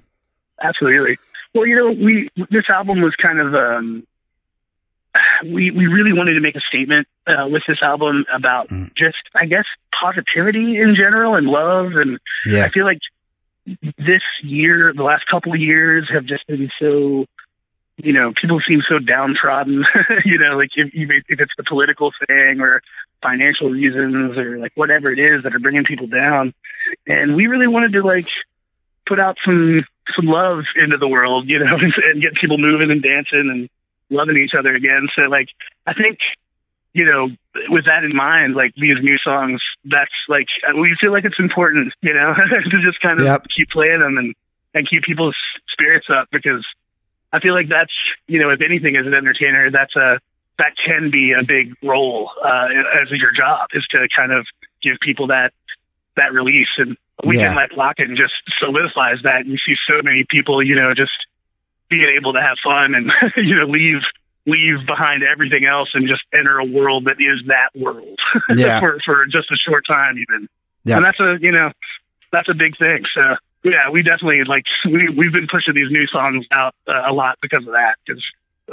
Absolutely. 0.64 1.18
Well, 1.54 1.66
you 1.66 1.76
know, 1.76 1.90
we 1.92 2.30
this 2.50 2.68
album 2.68 3.00
was 3.00 3.14
kind 3.14 3.38
of 3.38 3.54
um, 3.54 4.06
we 5.44 5.70
we 5.70 5.86
really 5.86 6.12
wanted 6.12 6.34
to 6.34 6.40
make 6.40 6.56
a 6.56 6.60
statement 6.60 7.06
uh, 7.26 7.46
with 7.48 7.62
this 7.68 7.80
album 7.82 8.24
about 8.32 8.68
Mm. 8.68 8.92
just 8.94 9.22
I 9.34 9.46
guess 9.46 9.66
positivity 10.00 10.78
in 10.78 10.94
general 10.94 11.36
and 11.36 11.46
love 11.46 11.92
and 11.94 12.18
Yeah, 12.46 12.64
I 12.64 12.70
feel 12.70 12.84
like 12.84 12.98
this 13.96 14.22
year, 14.42 14.92
the 14.94 15.02
last 15.02 15.26
couple 15.26 15.52
of 15.52 15.60
years 15.60 16.08
have 16.10 16.24
just 16.26 16.46
been 16.46 16.70
so, 16.78 17.26
you 17.96 18.12
know, 18.12 18.32
people 18.32 18.60
seem 18.60 18.82
so 18.86 18.98
downtrodden, 18.98 19.86
you 20.24 20.38
know, 20.38 20.56
like 20.56 20.70
if, 20.76 20.90
if 20.92 21.24
if 21.28 21.40
it's 21.40 21.52
the 21.56 21.64
political 21.64 22.12
thing 22.26 22.60
or 22.60 22.82
financial 23.22 23.70
reasons 23.70 24.36
or 24.36 24.58
like 24.58 24.72
whatever 24.74 25.10
it 25.10 25.18
is 25.18 25.44
that 25.44 25.54
are 25.54 25.58
bringing 25.58 25.84
people 25.84 26.06
down. 26.06 26.52
And 27.06 27.36
we 27.36 27.46
really 27.46 27.66
wanted 27.68 27.92
to 27.92 28.02
like 28.02 28.28
put 29.06 29.18
out 29.18 29.38
some, 29.44 29.84
some 30.14 30.26
love 30.26 30.64
into 30.76 30.96
the 30.96 31.08
world, 31.08 31.48
you 31.48 31.58
know, 31.58 31.76
and 32.04 32.20
get 32.22 32.34
people 32.34 32.58
moving 32.58 32.90
and 32.90 33.02
dancing 33.02 33.48
and 33.50 33.68
loving 34.10 34.36
each 34.36 34.54
other 34.54 34.74
again. 34.74 35.08
So 35.14 35.22
like, 35.22 35.48
I 35.86 35.94
think, 35.94 36.18
you 36.92 37.04
know, 37.04 37.30
with 37.68 37.86
that 37.86 38.04
in 38.04 38.14
mind, 38.14 38.54
like 38.54 38.74
these 38.76 38.98
new 39.02 39.18
songs, 39.18 39.60
that's 39.84 40.12
like 40.28 40.48
we 40.76 40.96
feel 41.00 41.12
like 41.12 41.24
it's 41.24 41.38
important, 41.38 41.92
you 42.02 42.14
know, 42.14 42.34
to 42.70 42.82
just 42.82 43.00
kind 43.00 43.18
of 43.20 43.26
Yep. 43.26 43.48
keep 43.48 43.70
playing 43.70 44.00
them 44.00 44.18
and 44.18 44.34
and 44.74 44.88
keep 44.88 45.02
people's 45.04 45.36
spirits 45.68 46.08
up 46.10 46.28
because 46.32 46.64
I 47.32 47.40
feel 47.40 47.54
like 47.54 47.68
that's 47.68 47.92
you 48.28 48.38
know, 48.40 48.50
if 48.50 48.60
anything, 48.60 48.96
as 48.96 49.06
an 49.06 49.14
entertainer, 49.14 49.70
that's 49.70 49.96
a 49.96 50.20
that 50.58 50.76
can 50.76 51.10
be 51.10 51.32
a 51.32 51.42
big 51.42 51.74
role 51.82 52.30
uh, 52.44 52.68
as 53.02 53.10
your 53.10 53.32
job 53.32 53.68
is 53.72 53.86
to 53.88 54.06
kind 54.14 54.30
of 54.32 54.46
give 54.82 54.98
people 55.00 55.28
that 55.28 55.52
that 56.16 56.32
release 56.32 56.78
and 56.78 56.96
weekend 57.22 57.54
Yeah. 57.54 57.54
like 57.54 57.72
Lock-In 57.76 58.16
just 58.16 58.34
solidifies 58.58 59.18
that. 59.22 59.40
And 59.42 59.48
you 59.50 59.58
see 59.58 59.76
so 59.86 60.00
many 60.02 60.24
people, 60.28 60.62
you 60.62 60.74
know, 60.74 60.94
just 60.94 61.12
being 61.88 62.08
able 62.16 62.32
to 62.32 62.40
have 62.40 62.58
fun 62.62 62.94
and 62.94 63.12
you 63.36 63.54
know 63.56 63.66
leave 63.66 64.02
leave 64.46 64.84
behind 64.86 65.22
everything 65.22 65.64
else 65.64 65.90
and 65.94 66.06
just 66.08 66.22
enter 66.32 66.58
a 66.58 66.64
world 66.64 67.04
that 67.04 67.16
is 67.18 67.42
that 67.46 67.68
world 67.74 68.18
Yeah. 68.54 68.80
for 68.80 68.98
for 69.04 69.26
just 69.26 69.50
a 69.50 69.56
short 69.56 69.86
time 69.86 70.18
even. 70.18 70.48
Yeah. 70.84 70.96
And 70.96 71.04
that's 71.04 71.20
a 71.20 71.38
you 71.40 71.52
know 71.52 71.72
that's 72.32 72.48
a 72.48 72.54
big 72.54 72.76
thing. 72.76 73.04
So 73.14 73.36
yeah, 73.62 73.88
we 73.90 74.02
definitely 74.02 74.44
like 74.44 74.66
we 74.84 75.08
we've 75.08 75.32
been 75.32 75.46
pushing 75.46 75.74
these 75.74 75.90
new 75.90 76.06
songs 76.06 76.46
out 76.50 76.74
uh, 76.86 77.02
a 77.06 77.12
lot 77.12 77.38
because 77.40 77.66
of 77.66 77.72
that 77.72 77.94
because 78.04 78.22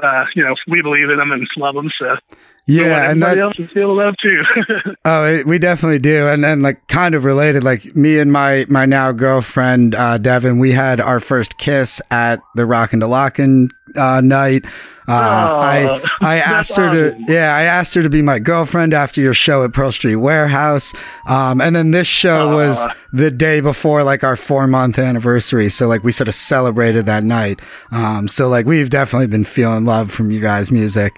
uh, 0.01 0.25
you 0.35 0.43
know 0.43 0.55
we 0.67 0.81
believe 0.81 1.09
in 1.09 1.17
them 1.17 1.31
and 1.31 1.47
love 1.57 1.75
them. 1.75 1.89
So 1.97 2.17
we 2.60 2.60
yeah, 2.65 3.09
and 3.09 3.21
that, 3.21 3.37
else 3.37 3.55
feel 3.73 3.95
love 3.95 4.15
too. 4.21 4.43
Oh, 5.03 5.25
it, 5.25 5.47
we 5.47 5.57
definitely 5.57 5.97
do, 5.99 6.27
and 6.27 6.43
then, 6.43 6.61
like 6.61 6.87
kind 6.87 7.15
of 7.15 7.25
related. 7.25 7.63
Like 7.63 7.95
me 7.95 8.19
and 8.19 8.31
my 8.31 8.65
my 8.69 8.85
now 8.85 9.11
girlfriend 9.11 9.95
uh, 9.95 10.19
Devin, 10.19 10.59
we 10.59 10.71
had 10.71 10.99
our 10.99 11.19
first 11.19 11.57
kiss 11.57 11.99
at 12.11 12.39
the 12.55 12.65
Rock 12.65 12.93
and 12.93 13.01
Lockin' 13.01 13.69
uh, 13.95 14.21
night. 14.21 14.65
Uh, 15.07 15.49
Oh, 15.51 15.57
I 15.57 16.09
I 16.21 16.39
asked 16.39 16.75
her 16.75 16.89
to 16.91 17.19
yeah 17.27 17.55
I 17.55 17.63
asked 17.63 17.95
her 17.95 18.03
to 18.03 18.09
be 18.09 18.21
my 18.21 18.37
girlfriend 18.39 18.93
after 18.93 19.19
your 19.19 19.33
show 19.33 19.63
at 19.63 19.73
Pearl 19.73 19.91
Street 19.91 20.17
Warehouse, 20.17 20.93
um, 21.27 21.59
and 21.59 21.75
then 21.75 21.91
this 21.91 22.07
show 22.07 22.55
was 22.55 22.87
the 23.11 23.31
day 23.31 23.59
before 23.59 24.03
like 24.03 24.23
our 24.23 24.35
four 24.35 24.67
month 24.67 24.99
anniversary. 24.99 25.69
So 25.69 25.87
like 25.87 26.03
we 26.03 26.11
sort 26.11 26.27
of 26.27 26.35
celebrated 26.35 27.07
that 27.07 27.23
night. 27.23 27.59
Um, 27.91 28.27
so 28.27 28.47
like 28.47 28.65
we've 28.67 28.89
definitely 28.89 29.27
been 29.27 29.43
feeling 29.43 29.83
love 29.85 30.11
from 30.11 30.29
you 30.29 30.39
guys' 30.39 30.71
music. 30.71 31.13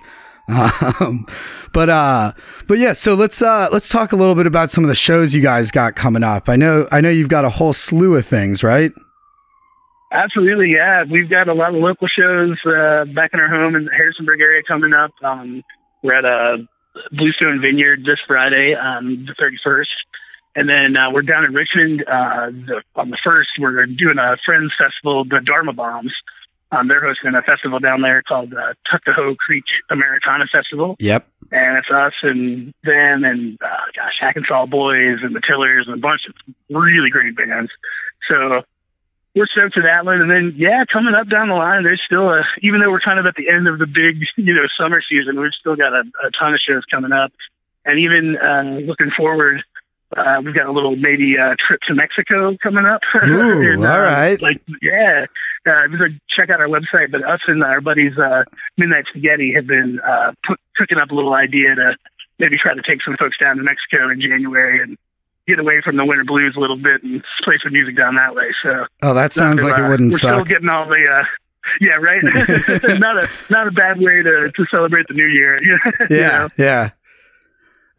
Um, 0.49 1.25
but 1.73 1.89
uh, 1.89 2.33
but 2.67 2.77
yeah, 2.77 2.93
so 2.93 3.15
let's 3.15 3.41
uh, 3.41 3.69
let's 3.71 3.89
talk 3.89 4.11
a 4.11 4.15
little 4.15 4.35
bit 4.35 4.45
about 4.45 4.71
some 4.71 4.83
of 4.83 4.89
the 4.89 4.95
shows 4.95 5.33
you 5.33 5.41
guys 5.41 5.71
got 5.71 5.95
coming 5.95 6.23
up. 6.23 6.49
I 6.49 6.55
know 6.55 6.87
I 6.91 7.01
know 7.01 7.09
you've 7.09 7.29
got 7.29 7.45
a 7.45 7.49
whole 7.49 7.73
slew 7.73 8.15
of 8.15 8.25
things, 8.25 8.63
right? 8.63 8.91
Absolutely, 10.11 10.71
yeah. 10.71 11.03
We've 11.09 11.29
got 11.29 11.47
a 11.47 11.53
lot 11.53 11.73
of 11.73 11.81
local 11.81 12.07
shows 12.07 12.59
uh, 12.65 13.05
back 13.05 13.33
in 13.33 13.39
our 13.39 13.47
home 13.47 13.75
in 13.75 13.85
the 13.85 13.91
Harrisonburg 13.91 14.41
area 14.41 14.61
coming 14.61 14.93
up. 14.93 15.11
Um, 15.23 15.63
we're 16.03 16.13
at 16.13 16.25
uh, 16.25 16.57
Bluestone 17.11 17.59
Vineyard 17.59 18.05
this 18.05 18.19
Friday, 18.27 18.75
um, 18.75 19.25
the 19.25 19.33
31st. 19.33 19.87
And 20.55 20.69
then 20.69 20.95
uh, 20.95 21.11
we're 21.11 21.23
down 21.23 21.45
in 21.45 21.53
Richmond 21.53 22.03
uh, 22.07 22.51
the, 22.51 22.83
on 22.95 23.09
the 23.09 23.17
1st. 23.25 23.59
We're 23.59 23.85
doing 23.87 24.19
a 24.19 24.37
Friends 24.45 24.71
Festival, 24.77 25.25
the 25.25 25.39
Dharma 25.43 25.73
Bombs. 25.73 26.13
Um, 26.73 26.87
they're 26.87 27.01
hosting 27.01 27.35
a 27.35 27.41
festival 27.41 27.79
down 27.79 28.01
there 28.01 28.21
called 28.23 28.53
uh, 28.53 28.73
Tuckahoe 28.89 29.35
Creek 29.35 29.65
Americana 29.89 30.45
Festival 30.51 30.95
Yep. 30.99 31.27
and 31.51 31.77
it's 31.77 31.89
us 31.91 32.13
and 32.23 32.73
them 32.83 33.23
and 33.23 33.59
uh, 33.61 33.77
gosh, 33.95 34.17
Hackensaw 34.19 34.65
Boys 34.65 35.19
and 35.21 35.35
the 35.35 35.41
Tillers 35.41 35.87
and 35.87 35.95
a 35.95 35.99
bunch 35.99 36.27
of 36.27 36.33
really 36.69 37.09
great 37.09 37.35
bands. 37.35 37.71
So 38.27 38.63
we're 39.35 39.47
stoked 39.47 39.75
for 39.75 39.83
that 39.83 40.05
one. 40.05 40.21
And 40.21 40.29
then 40.31 40.53
yeah, 40.55 40.85
coming 40.85 41.15
up 41.15 41.29
down 41.29 41.49
the 41.49 41.55
line, 41.55 41.83
there's 41.83 42.01
still 42.01 42.29
a 42.29 42.43
even 42.61 42.81
though 42.81 42.91
we're 42.91 42.99
kind 42.99 43.19
of 43.19 43.25
at 43.25 43.35
the 43.35 43.49
end 43.49 43.67
of 43.67 43.79
the 43.79 43.87
big 43.87 44.23
you 44.37 44.53
know 44.53 44.67
summer 44.77 45.01
season, 45.01 45.39
we've 45.39 45.53
still 45.53 45.75
got 45.75 45.93
a, 45.93 46.03
a 46.25 46.31
ton 46.31 46.53
of 46.53 46.59
shows 46.59 46.85
coming 46.85 47.11
up, 47.11 47.31
and 47.85 47.99
even 47.99 48.37
uh, 48.37 48.79
looking 48.85 49.11
forward. 49.11 49.63
Uh, 50.15 50.41
we've 50.43 50.55
got 50.55 50.67
a 50.67 50.71
little 50.71 50.95
maybe 50.95 51.37
uh, 51.37 51.55
trip 51.59 51.81
to 51.87 51.93
Mexico 51.93 52.55
coming 52.61 52.85
up. 52.85 53.01
Ooh, 53.23 53.71
And, 53.71 53.85
uh, 53.85 53.93
all 53.93 54.01
right. 54.01 54.41
Like, 54.41 54.61
yeah, 54.81 55.25
uh, 55.65 55.87
check 56.27 56.49
out 56.49 56.59
our 56.59 56.67
website. 56.67 57.11
But 57.11 57.23
us 57.23 57.41
and 57.47 57.63
our 57.63 57.81
buddies, 57.81 58.17
uh, 58.17 58.43
Midnight 58.77 59.05
Spaghetti, 59.09 59.53
have 59.53 59.67
been 59.67 59.99
uh, 59.99 60.33
put, 60.45 60.59
cooking 60.77 60.97
up 60.97 61.11
a 61.11 61.15
little 61.15 61.33
idea 61.33 61.75
to 61.75 61.95
maybe 62.39 62.57
try 62.57 62.73
to 62.73 62.81
take 62.81 63.01
some 63.01 63.15
folks 63.17 63.37
down 63.37 63.57
to 63.57 63.63
Mexico 63.63 64.09
in 64.09 64.21
January 64.21 64.81
and 64.81 64.97
get 65.47 65.59
away 65.59 65.81
from 65.81 65.97
the 65.97 66.05
winter 66.05 66.23
blues 66.23 66.55
a 66.55 66.59
little 66.59 66.77
bit 66.77 67.03
and 67.03 67.23
play 67.41 67.57
some 67.61 67.73
music 67.73 67.97
down 67.97 68.15
that 68.15 68.35
way. 68.35 68.53
So 68.61 68.85
Oh, 69.01 69.13
that 69.13 69.33
sounds 69.33 69.63
like 69.63 69.75
to, 69.75 69.83
it 69.83 69.85
uh, 69.85 69.89
wouldn't 69.89 70.13
we're 70.13 70.19
still 70.19 70.43
getting 70.43 70.69
all 70.69 70.87
the. 70.87 71.05
Uh, 71.07 71.25
yeah, 71.79 71.95
right. 71.95 72.21
not 72.99 73.17
a 73.17 73.29
not 73.49 73.67
a 73.67 73.71
bad 73.71 73.99
way 73.99 74.21
to, 74.21 74.51
to 74.51 74.65
celebrate 74.69 75.07
the 75.07 75.13
new 75.13 75.27
year. 75.27 75.61
you 75.63 75.77
yeah, 76.09 76.39
know? 76.39 76.49
yeah. 76.57 76.89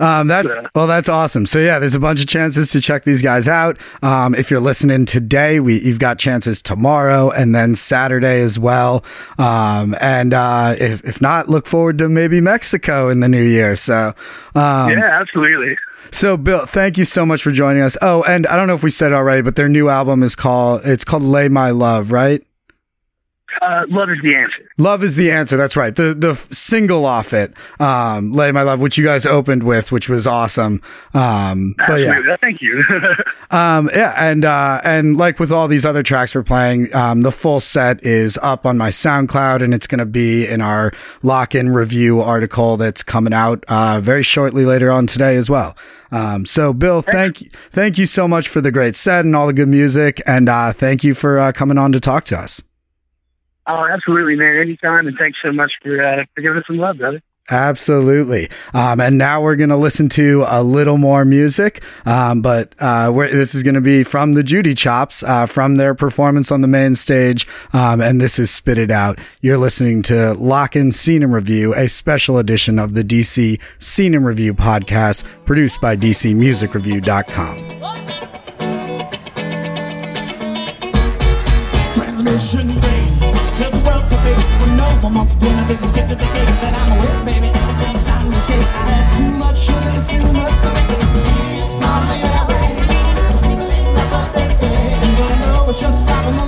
Um, 0.05 0.27
that's 0.29 0.55
So- 0.55 0.67
well, 0.75 0.87
that's 0.87 1.09
awesome. 1.09 1.47
So 1.47 1.59
yeah, 1.59 1.79
there's 1.79 1.95
a 1.95 2.01
bunch 2.01 2.21
of 2.21 2.27
chances 2.27 2.71
to 2.73 2.81
check 2.81 3.05
these 3.05 3.23
guys 3.23 3.49
out. 3.49 3.79
Um, 4.03 4.35
if 4.35 4.51
you're 4.51 4.61
listening 4.61 5.07
today, 5.07 5.61
we 5.61 5.81
you've 5.81 5.99
got 5.99 6.19
chances 6.19 6.61
tomorrow 6.63 7.31
and 7.31 7.55
then 7.55 7.75
Saturday 7.75 8.41
as 8.43 8.59
well. 8.59 9.05
Um, 9.39 9.95
and 10.01 10.35
uh, 10.35 10.75
if 10.79 11.03
if 11.05 11.21
not, 11.21 11.49
look 11.49 11.67
forward 11.67 11.99
to 11.99 12.09
maybe 12.09 12.41
Mexico 12.41 13.09
in 13.09 13.21
the 13.21 13.29
new 13.29 13.43
year. 13.43 13.77
So 13.77 14.13
um, 14.55 14.91
yeah, 14.91 15.19
absolutely. 15.21 15.77
so 16.13 16.37
Bill, 16.37 16.67
thank 16.67 16.99
you 16.99 17.05
so 17.05 17.25
much 17.25 17.43
for 17.43 17.51
joining 17.51 17.83
us. 17.83 17.97
Oh, 18.03 18.23
and 18.25 18.47
I 18.47 18.57
don't 18.57 18.67
know 18.67 18.75
if 18.75 18.83
we 18.83 18.91
said 18.91 19.13
it 19.13 19.15
already, 19.15 19.43
but 19.43 19.57
their 19.57 19.69
new 19.69 19.89
album 19.89 20.23
is 20.23 20.35
called 20.37 20.83
it's 20.85 21.05
called 21.05 21.23
Lay 21.23 21.49
My 21.49 21.71
Love, 21.71 22.11
right? 22.13 22.43
Uh, 23.63 23.85
love 23.89 24.11
is 24.11 24.19
the 24.23 24.35
answer. 24.35 24.71
Love 24.79 25.05
is 25.05 25.17
the 25.17 25.31
answer. 25.31 25.57
That's 25.57 25.77
right. 25.77 25.95
The 25.95 26.15
the 26.15 26.35
single 26.55 27.07
off 27.07 27.33
it, 27.33 27.53
um, 27.81 28.33
"Lay 28.33 28.53
My 28.53 28.63
Love," 28.63 28.81
which 28.81 28.99
you 28.99 29.05
guys 29.05 29.25
opened 29.27 29.63
with, 29.63 29.93
which 29.93 30.09
was 30.09 30.27
awesome. 30.27 30.81
Um, 31.13 31.75
but 31.87 32.01
yeah, 32.01 32.37
thank 32.41 32.61
you. 32.61 32.83
um, 33.51 33.91
yeah, 33.95 34.15
and 34.19 34.45
uh, 34.45 34.81
and 34.85 35.17
like 35.17 35.39
with 35.39 35.53
all 35.53 35.69
these 35.69 35.85
other 35.85 36.03
tracks 36.03 36.35
we're 36.35 36.43
playing, 36.43 36.95
um, 36.95 37.23
the 37.23 37.33
full 37.33 37.61
set 37.61 38.05
is 38.05 38.39
up 38.43 38.67
on 38.67 38.77
my 38.77 38.91
SoundCloud, 38.91 39.63
and 39.63 39.75
it's 39.75 39.87
going 39.87 39.99
to 39.99 40.07
be 40.07 40.47
in 40.47 40.61
our 40.61 40.93
lock 41.23 41.55
in 41.55 41.71
review 41.71 42.21
article 42.21 42.77
that's 42.77 43.03
coming 43.03 43.33
out 43.33 43.65
uh, 43.69 44.01
very 44.01 44.23
shortly 44.23 44.65
later 44.65 44.91
on 44.91 45.07
today 45.07 45.37
as 45.37 45.49
well. 45.49 45.77
Um, 46.11 46.47
so, 46.47 46.73
Bill, 46.73 47.03
thank 47.03 47.41
you, 47.41 47.51
thank 47.71 47.99
you 47.99 48.07
so 48.07 48.29
much 48.29 48.49
for 48.49 48.61
the 48.61 48.71
great 48.71 48.97
set 48.97 49.25
and 49.25 49.35
all 49.35 49.47
the 49.47 49.53
good 49.53 49.69
music, 49.69 50.23
and 50.27 50.49
uh, 50.49 50.73
thank 50.73 51.03
you 51.03 51.15
for 51.15 51.39
uh, 51.39 51.53
coming 51.53 51.79
on 51.79 51.93
to 51.93 52.01
talk 52.01 52.25
to 52.27 52.39
us. 52.39 52.63
Oh, 53.67 53.87
absolutely, 53.91 54.37
man. 54.37 54.57
Anytime, 54.57 55.07
and 55.07 55.17
thanks 55.19 55.39
so 55.43 55.53
much 55.53 55.73
for 55.83 56.03
uh, 56.03 56.25
for 56.35 56.41
giving 56.43 56.59
us 56.59 56.65
some 56.67 56.77
love, 56.77 56.99
brother. 56.99 57.23
Absolutely. 57.51 58.49
Um, 58.73 59.01
and 59.01 59.19
now 59.19 59.43
we're 59.43 59.57
going 59.57 59.69
to 59.69 59.77
listen 59.77 60.09
to 60.11 60.45
a 60.49 60.63
little 60.63 60.97
more 60.97 61.27
music. 61.27 61.83
Um, 62.07 62.41
but 62.41 62.75
uh, 62.79 63.11
this 63.13 63.55
is 63.55 63.63
going 63.63 63.75
to 63.75 63.83
be 63.83 64.03
from 64.03 64.33
the 64.33 64.43
Judy 64.43 64.75
Chops, 64.75 65.23
uh, 65.23 65.45
from 65.45 65.77
their 65.77 65.95
performance 65.95 66.51
on 66.51 66.63
the 66.63 66.69
main 66.69 66.95
stage. 66.95 67.47
Um, 67.75 68.01
and 68.01 68.19
this 68.19 68.39
is 68.39 68.51
Spit 68.51 68.79
It 68.79 68.91
Out. 68.91 69.19
You're 69.43 69.59
listening 69.59 70.01
to 70.05 70.33
Lock 70.35 70.75
In 70.75 70.91
Scene 70.91 71.23
and 71.23 71.35
Review, 71.35 71.75
a 71.75 71.87
special 71.89 72.39
edition 72.39 72.79
of 72.79 72.95
the 72.95 73.05
DC 73.05 73.61
Scene 73.79 74.15
and 74.15 74.25
Review 74.25 74.55
podcast 74.55 75.25
produced 75.45 75.83
by 75.83 75.97
DCMusicReview.com. 75.97 77.75
Transmission 81.95 82.69
There's 82.69 82.85
a 82.85 83.04
world 83.85 84.05
so 84.07 84.17
big 84.25 84.37
when 84.61 84.77
no 84.77 84.89
one 85.03 85.15
wants 85.15 85.35
to 85.37 85.45
nothing 85.45 85.79
to 85.79 85.87
skip 85.87 86.09
to 86.09 86.15
the 86.17 86.27
state 86.27 86.53
that 86.63 86.75
I'm 86.81 86.91
aware, 86.99 87.25
baby. 87.25 87.49
Everything's 87.49 88.03
starting 88.03 88.33
to 88.33 88.41
shake. 88.41 88.69
I 88.81 88.85
had 88.91 89.07
too 89.19 89.31
much 89.31 89.59
sugar, 89.61 89.93
it's 89.99 90.09
too 90.09 90.27
much 90.33 90.57
to 90.65 90.71
take. 90.75 90.91
It's 91.65 91.77
not 91.81 92.01
the 92.09 92.17
airway. 92.33 92.65
Like 93.97 94.11
what 94.13 94.29
they 94.35 94.49
say. 94.61 94.77
And 95.05 95.17
I 95.17 95.37
know 95.47 95.71
it's 95.71 95.81
just 95.81 96.03
stopping 96.03 96.37
the 96.37 96.47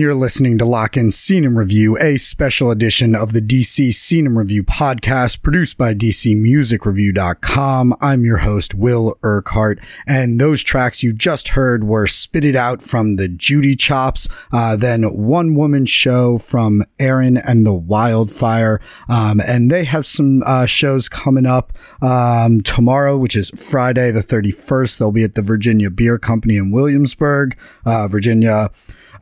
You're 0.00 0.14
listening 0.14 0.56
to 0.56 0.64
Lockin' 0.64 1.10
Scene 1.10 1.46
Review, 1.48 1.98
a 1.98 2.16
special 2.16 2.70
edition 2.70 3.14
of 3.14 3.34
the 3.34 3.42
DC 3.42 3.92
Scene 3.92 4.30
Review 4.30 4.62
podcast 4.62 5.42
produced 5.42 5.76
by 5.76 5.92
DCMusicReview.com. 5.92 7.94
I'm 8.00 8.24
your 8.24 8.38
host, 8.38 8.74
Will 8.74 9.18
Urquhart, 9.22 9.78
and 10.06 10.40
those 10.40 10.62
tracks 10.62 11.02
you 11.02 11.12
just 11.12 11.48
heard 11.48 11.84
were 11.84 12.06
spitted 12.06 12.56
out 12.56 12.80
from 12.80 13.16
the 13.16 13.28
Judy 13.28 13.76
Chops, 13.76 14.26
uh, 14.52 14.74
then 14.74 15.02
One 15.02 15.54
Woman 15.54 15.84
Show 15.84 16.38
from 16.38 16.82
Erin 16.98 17.36
and 17.36 17.66
the 17.66 17.74
Wildfire. 17.74 18.80
Um, 19.06 19.38
and 19.38 19.70
they 19.70 19.84
have 19.84 20.06
some 20.06 20.42
uh, 20.46 20.64
shows 20.64 21.10
coming 21.10 21.44
up 21.44 21.74
um, 22.00 22.62
tomorrow, 22.62 23.18
which 23.18 23.36
is 23.36 23.50
Friday 23.50 24.10
the 24.12 24.22
31st. 24.22 24.96
They'll 24.96 25.12
be 25.12 25.24
at 25.24 25.34
the 25.34 25.42
Virginia 25.42 25.90
Beer 25.90 26.18
Company 26.18 26.56
in 26.56 26.70
Williamsburg, 26.70 27.58
uh, 27.84 28.08
Virginia. 28.08 28.70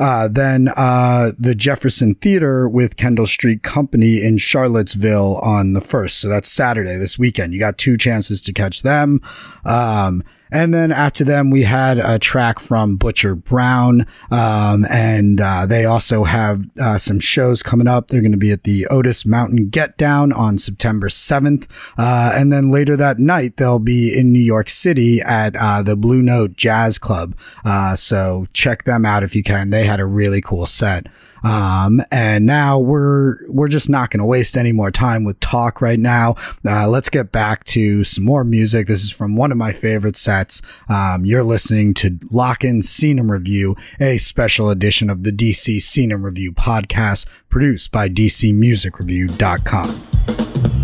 Uh, 0.00 0.28
then 0.28 0.68
uh, 0.76 1.32
the 1.38 1.54
Jefferson 1.54 2.14
Theater 2.14 2.68
with 2.68 2.96
Kendall 2.96 3.26
Street 3.26 3.62
Company 3.62 4.22
in 4.22 4.38
Charlottesville 4.38 5.36
on 5.36 5.72
the 5.72 5.80
first. 5.80 6.18
So 6.18 6.28
that's 6.28 6.50
Saturday 6.50 6.96
this 6.96 7.18
weekend. 7.18 7.52
You 7.52 7.58
got 7.58 7.78
two 7.78 7.96
chances 7.96 8.40
to 8.42 8.52
catch 8.52 8.82
them. 8.82 9.20
Um, 9.64 10.22
and 10.50 10.72
then 10.72 10.92
after 10.92 11.24
them, 11.24 11.50
we 11.50 11.62
had 11.62 11.98
a 11.98 12.18
track 12.18 12.58
from 12.58 12.96
Butcher 12.96 13.34
Brown. 13.34 14.06
Um, 14.30 14.86
and, 14.90 15.40
uh, 15.40 15.66
they 15.66 15.84
also 15.84 16.24
have, 16.24 16.64
uh, 16.80 16.98
some 16.98 17.20
shows 17.20 17.62
coming 17.62 17.86
up. 17.86 18.08
They're 18.08 18.20
going 18.20 18.32
to 18.32 18.38
be 18.38 18.52
at 18.52 18.64
the 18.64 18.86
Otis 18.86 19.26
Mountain 19.26 19.68
Get 19.68 19.96
Down 19.96 20.32
on 20.32 20.58
September 20.58 21.08
7th. 21.08 21.66
Uh, 21.96 22.32
and 22.34 22.52
then 22.52 22.70
later 22.70 22.96
that 22.96 23.18
night, 23.18 23.56
they'll 23.56 23.78
be 23.78 24.16
in 24.16 24.32
New 24.32 24.38
York 24.38 24.70
City 24.70 25.20
at, 25.20 25.56
uh, 25.56 25.82
the 25.82 25.96
Blue 25.96 26.22
Note 26.22 26.56
Jazz 26.56 26.98
Club. 26.98 27.36
Uh, 27.64 27.96
so 27.96 28.46
check 28.52 28.84
them 28.84 29.04
out 29.04 29.22
if 29.22 29.34
you 29.34 29.42
can. 29.42 29.70
They 29.70 29.84
had 29.84 30.00
a 30.00 30.06
really 30.06 30.40
cool 30.40 30.66
set. 30.66 31.06
Um, 31.42 32.00
and 32.10 32.46
now 32.46 32.78
we're, 32.78 33.38
we're 33.48 33.68
just 33.68 33.88
not 33.88 34.10
going 34.10 34.20
to 34.20 34.26
waste 34.26 34.56
any 34.56 34.72
more 34.72 34.90
time 34.90 35.24
with 35.24 35.40
talk 35.40 35.80
right 35.80 35.98
now. 35.98 36.34
Uh, 36.64 36.88
let's 36.88 37.08
get 37.08 37.32
back 37.32 37.64
to 37.64 38.04
some 38.04 38.24
more 38.24 38.44
music. 38.44 38.86
This 38.86 39.04
is 39.04 39.10
from 39.10 39.36
one 39.36 39.52
of 39.52 39.58
my 39.58 39.72
favorite 39.72 40.16
sets. 40.16 40.62
Um, 40.88 41.24
you're 41.24 41.44
listening 41.44 41.94
to 41.94 42.18
Lockin' 42.30 42.82
Scene 42.82 43.18
and 43.18 43.30
Review, 43.30 43.76
a 44.00 44.18
special 44.18 44.70
edition 44.70 45.10
of 45.10 45.24
the 45.24 45.32
DC 45.32 45.80
Scene 45.82 46.12
and 46.12 46.24
Review 46.24 46.52
podcast 46.52 47.26
produced 47.48 47.92
by 47.92 48.08
DCMusicReview.com. 48.08 50.77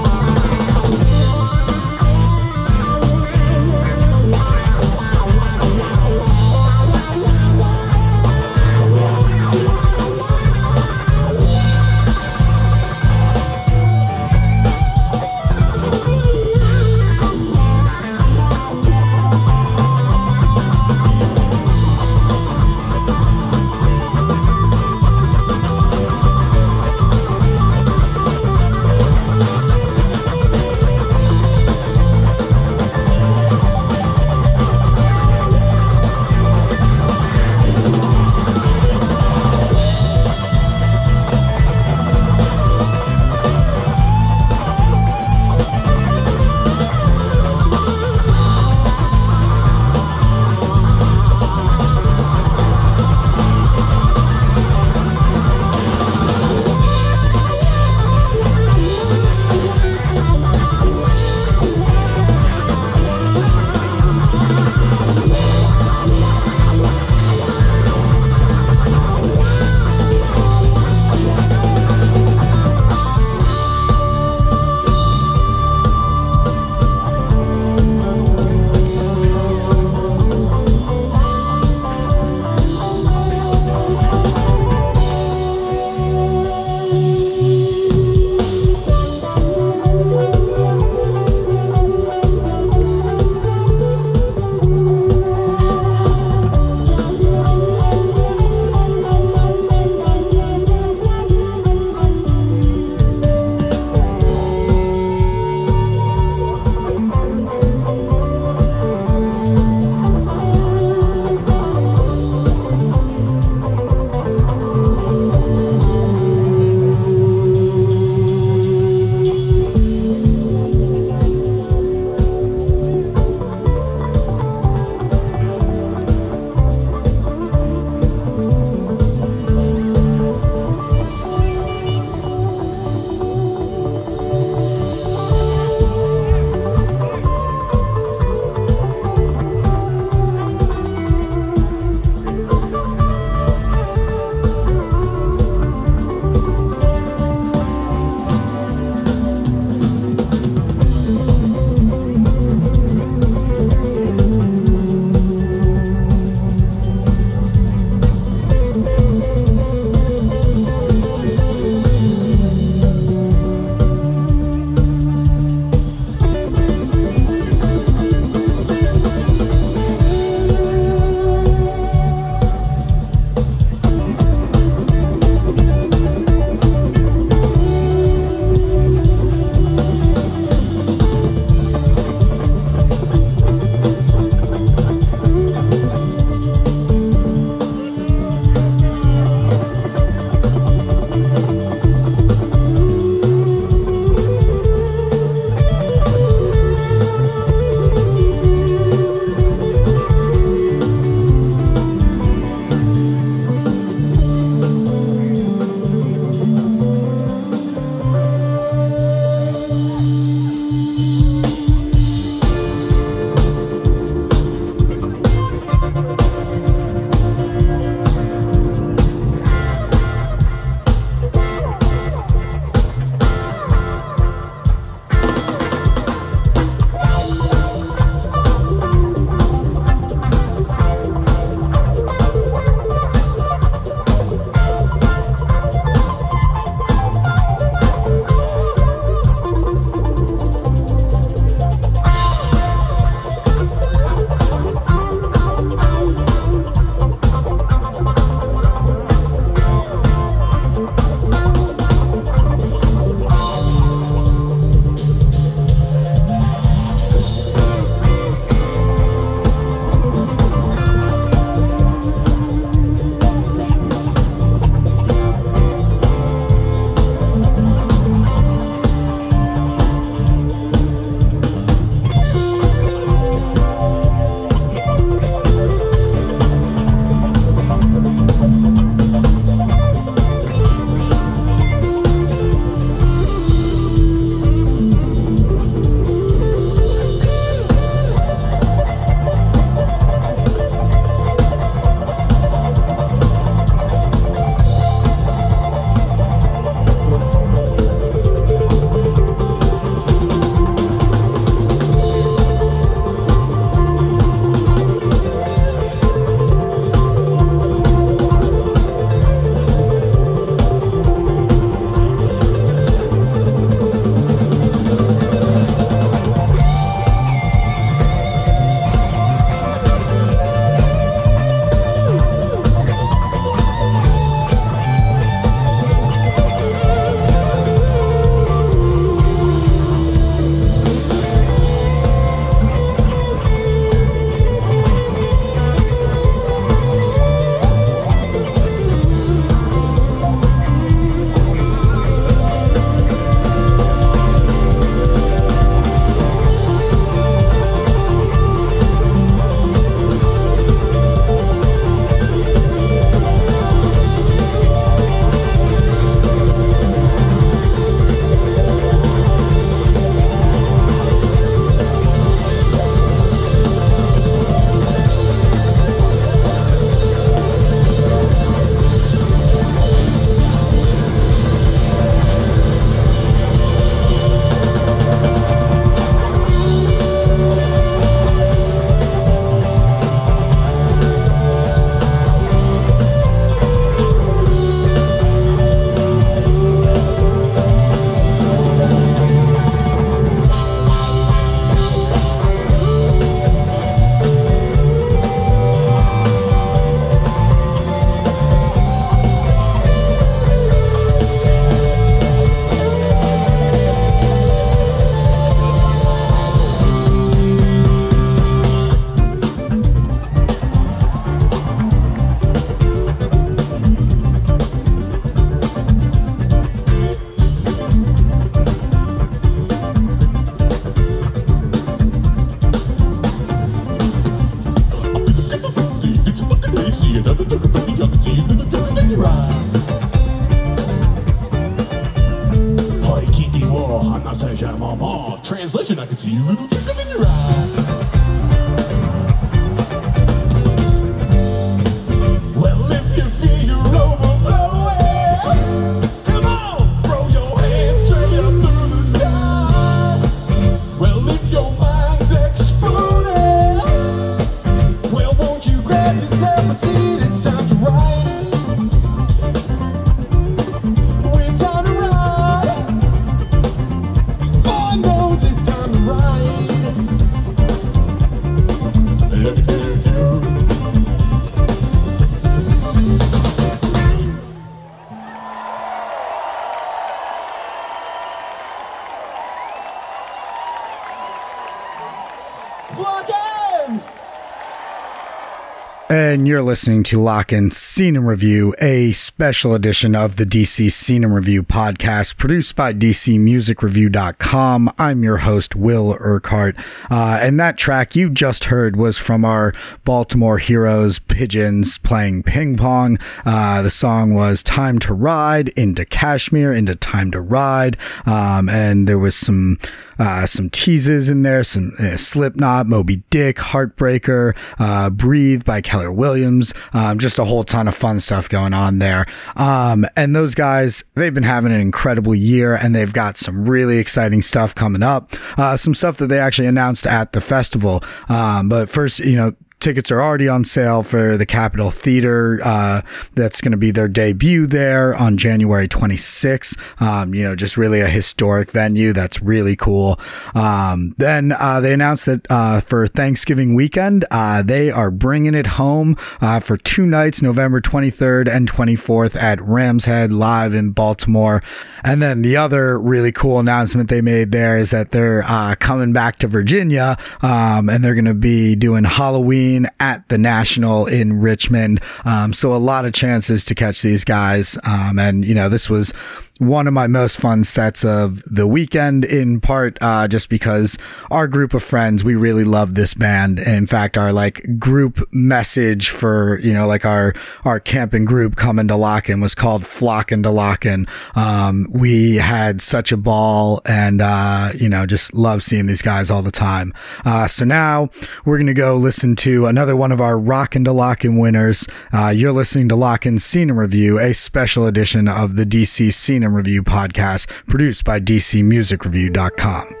And 486.11 486.45
you're 486.45 486.61
listening 486.61 487.03
to 487.03 487.21
Lockin' 487.21 487.71
Scene 487.71 488.17
and 488.17 488.27
Review, 488.27 488.75
a 488.81 489.13
special 489.13 489.73
edition 489.73 490.13
of 490.13 490.35
the 490.35 490.43
DC 490.43 490.91
Scene 490.91 491.23
and 491.23 491.33
Review 491.33 491.63
podcast 491.63 492.35
produced 492.35 492.75
by 492.75 492.91
DCMusicReview.com. 492.91 494.93
I'm 494.97 495.23
your 495.23 495.37
host, 495.37 495.73
Will 495.73 496.17
Urquhart. 496.19 496.75
Uh, 497.09 497.39
and 497.41 497.57
that 497.61 497.77
track 497.77 498.13
you 498.13 498.29
just 498.29 498.65
heard 498.65 498.97
was 498.97 499.17
from 499.17 499.45
our 499.45 499.73
Baltimore 500.03 500.57
Heroes 500.57 501.17
Pigeons 501.41 501.97
playing 501.97 502.43
ping 502.43 502.77
pong. 502.77 503.17
Uh, 503.47 503.81
the 503.81 503.89
song 503.89 504.35
was 504.35 504.61
Time 504.61 504.99
to 504.99 505.11
Ride 505.11 505.69
into 505.69 506.05
Kashmir, 506.05 506.71
into 506.71 506.93
Time 506.93 507.31
to 507.31 507.41
Ride. 507.41 507.97
Um, 508.27 508.69
and 508.69 509.07
there 509.07 509.17
was 509.17 509.35
some. 509.35 509.79
Uh, 510.19 510.45
some 510.45 510.69
teases 510.69 511.31
in 511.31 511.41
there, 511.41 511.63
some 511.63 511.93
uh, 511.97 512.15
Slipknot, 512.15 512.85
Moby 512.85 513.23
Dick, 513.31 513.57
Heartbreaker, 513.57 514.55
uh, 514.77 515.09
Breathe 515.09 515.63
by 515.65 515.81
Keller 515.81 516.11
Williams, 516.11 516.75
um, 516.93 517.17
just 517.17 517.39
a 517.39 517.43
whole 517.43 517.63
ton 517.63 517.87
of 517.87 517.95
fun 517.95 518.19
stuff 518.19 518.47
going 518.47 518.71
on 518.71 518.99
there. 518.99 519.25
Um, 519.55 520.05
and 520.15 520.35
those 520.35 520.53
guys, 520.53 521.03
they've 521.15 521.33
been 521.33 521.41
having 521.41 521.71
an 521.71 521.81
incredible 521.81 522.35
year 522.35 522.75
and 522.75 522.93
they've 522.93 523.11
got 523.11 523.39
some 523.39 523.67
really 523.67 523.97
exciting 523.97 524.43
stuff 524.43 524.75
coming 524.75 525.01
up. 525.01 525.33
Uh, 525.57 525.75
some 525.75 525.95
stuff 525.95 526.17
that 526.17 526.27
they 526.27 526.37
actually 526.37 526.67
announced 526.67 527.07
at 527.07 527.33
the 527.33 527.41
festival. 527.41 528.03
Um, 528.29 528.69
but 528.69 528.89
first, 528.89 529.21
you 529.21 529.37
know, 529.37 529.55
tickets 529.81 530.11
are 530.11 530.21
already 530.21 530.47
on 530.47 530.63
sale 530.63 531.03
for 531.03 531.35
the 531.35 531.45
Capitol 531.45 531.91
Theater. 531.91 532.61
Uh, 532.63 533.01
that's 533.33 533.59
going 533.59 533.71
to 533.71 533.77
be 533.77 533.91
their 533.91 534.07
debut 534.07 534.67
there 534.67 535.15
on 535.15 535.37
January 535.37 535.87
26th. 535.87 536.79
Um, 537.01 537.33
you 537.33 537.43
know, 537.43 537.55
just 537.55 537.75
really 537.75 537.99
a 537.99 538.07
historic 538.07 538.71
venue. 538.71 539.11
That's 539.11 539.41
really 539.41 539.75
cool. 539.75 540.19
Um, 540.53 541.15
then 541.17 541.51
uh, 541.51 541.81
they 541.81 541.93
announced 541.93 542.27
that 542.27 542.45
uh, 542.49 542.81
for 542.81 543.07
Thanksgiving 543.07 543.73
weekend, 543.73 544.23
uh, 544.31 544.61
they 544.61 544.91
are 544.91 545.11
bringing 545.11 545.55
it 545.55 545.67
home 545.67 546.15
uh, 546.39 546.59
for 546.59 546.77
two 546.77 547.05
nights, 547.05 547.41
November 547.41 547.81
23rd 547.81 548.47
and 548.49 548.71
24th 548.71 549.35
at 549.35 549.59
Rams 549.61 550.05
Head 550.05 550.31
Live 550.31 550.73
in 550.73 550.91
Baltimore. 550.91 551.63
And 552.03 552.21
then 552.21 552.43
the 552.43 552.55
other 552.55 552.99
really 552.99 553.31
cool 553.31 553.59
announcement 553.59 554.09
they 554.09 554.21
made 554.21 554.51
there 554.51 554.77
is 554.77 554.91
that 554.91 555.11
they're 555.11 555.43
uh, 555.47 555.75
coming 555.79 556.13
back 556.13 556.37
to 556.37 556.47
Virginia 556.47 557.17
um, 557.41 557.89
and 557.89 558.03
they're 558.03 558.15
going 558.15 558.25
to 558.25 558.33
be 558.33 558.75
doing 558.75 559.03
Halloween 559.03 559.70
at 559.99 560.27
the 560.29 560.37
National 560.37 561.05
in 561.05 561.41
Richmond. 561.41 562.01
Um, 562.25 562.53
so 562.53 562.73
a 562.73 562.77
lot 562.77 563.05
of 563.05 563.13
chances 563.13 563.65
to 563.65 563.75
catch 563.75 564.01
these 564.01 564.23
guys. 564.23 564.77
Um, 564.83 565.19
and, 565.19 565.45
you 565.45 565.55
know, 565.55 565.69
this 565.69 565.89
was 565.89 566.13
one 566.61 566.85
of 566.85 566.93
my 566.93 567.07
most 567.07 567.37
fun 567.37 567.63
sets 567.63 568.05
of 568.05 568.43
the 568.43 568.67
weekend 568.67 569.25
in 569.25 569.59
part 569.59 569.97
uh, 569.99 570.27
just 570.27 570.47
because 570.47 570.95
our 571.31 571.47
group 571.47 571.73
of 571.73 571.81
friends 571.81 572.23
we 572.23 572.35
really 572.35 572.63
love 572.63 572.93
this 572.93 573.15
band. 573.15 573.57
In 573.57 573.87
fact 573.87 574.15
our 574.15 574.31
like 574.31 574.77
group 574.77 575.27
message 575.33 576.09
for 576.09 576.59
you 576.59 576.71
know 576.71 576.85
like 576.85 577.03
our 577.03 577.33
our 577.65 577.79
camping 577.79 578.25
group 578.25 578.57
coming 578.57 578.87
to 578.89 578.95
Lockin' 578.95 579.41
was 579.41 579.55
called 579.55 579.87
flocking 579.87 580.43
to 580.43 580.51
Lockin'. 580.51 581.07
Um, 581.33 581.87
we 581.89 582.35
had 582.35 582.83
such 582.83 583.11
a 583.11 583.17
ball 583.17 583.81
and 583.85 584.21
uh, 584.21 584.69
you 584.75 584.87
know 584.87 585.07
just 585.07 585.33
love 585.33 585.63
seeing 585.63 585.87
these 585.87 586.03
guys 586.03 586.29
all 586.29 586.43
the 586.43 586.51
time. 586.51 586.93
Uh, 587.25 587.47
so 587.47 587.65
now 587.65 588.09
we're 588.45 588.59
gonna 588.59 588.75
go 588.75 588.97
listen 588.97 589.35
to 589.37 589.65
another 589.65 589.95
one 589.95 590.11
of 590.11 590.21
our 590.21 590.37
rockin' 590.37 590.83
to 590.83 590.91
Lockin' 590.91 591.39
winners. 591.39 591.87
Uh, 592.13 592.29
you're 592.29 592.51
listening 592.51 592.87
to 592.89 592.95
Lockin 592.95 593.39
Scene 593.39 593.71
Review 593.71 594.19
a 594.19 594.35
special 594.35 594.85
edition 594.85 595.27
of 595.27 595.55
the 595.55 595.65
DC 595.65 596.13
Scene 596.13 596.50
Review 596.53 596.83
podcast 596.83 597.47
produced 597.67 598.03
by 598.03 598.19
DCMusicReview.com. 598.19 600.00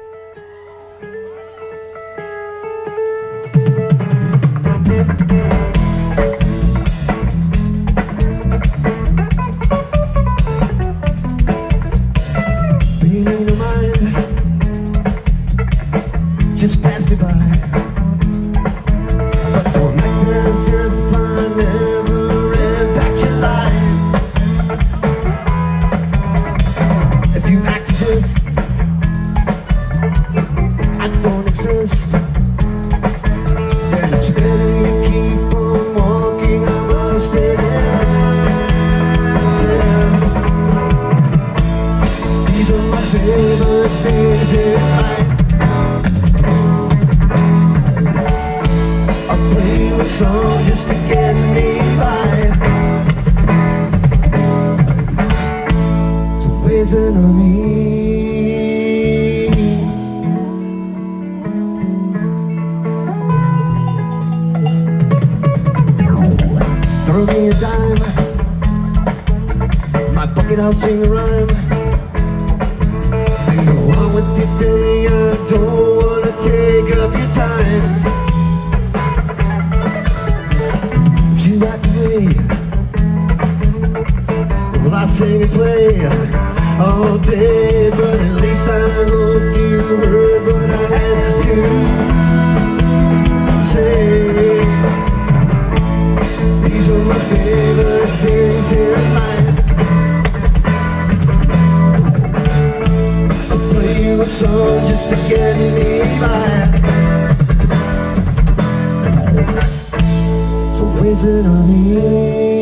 raise 111.67 112.60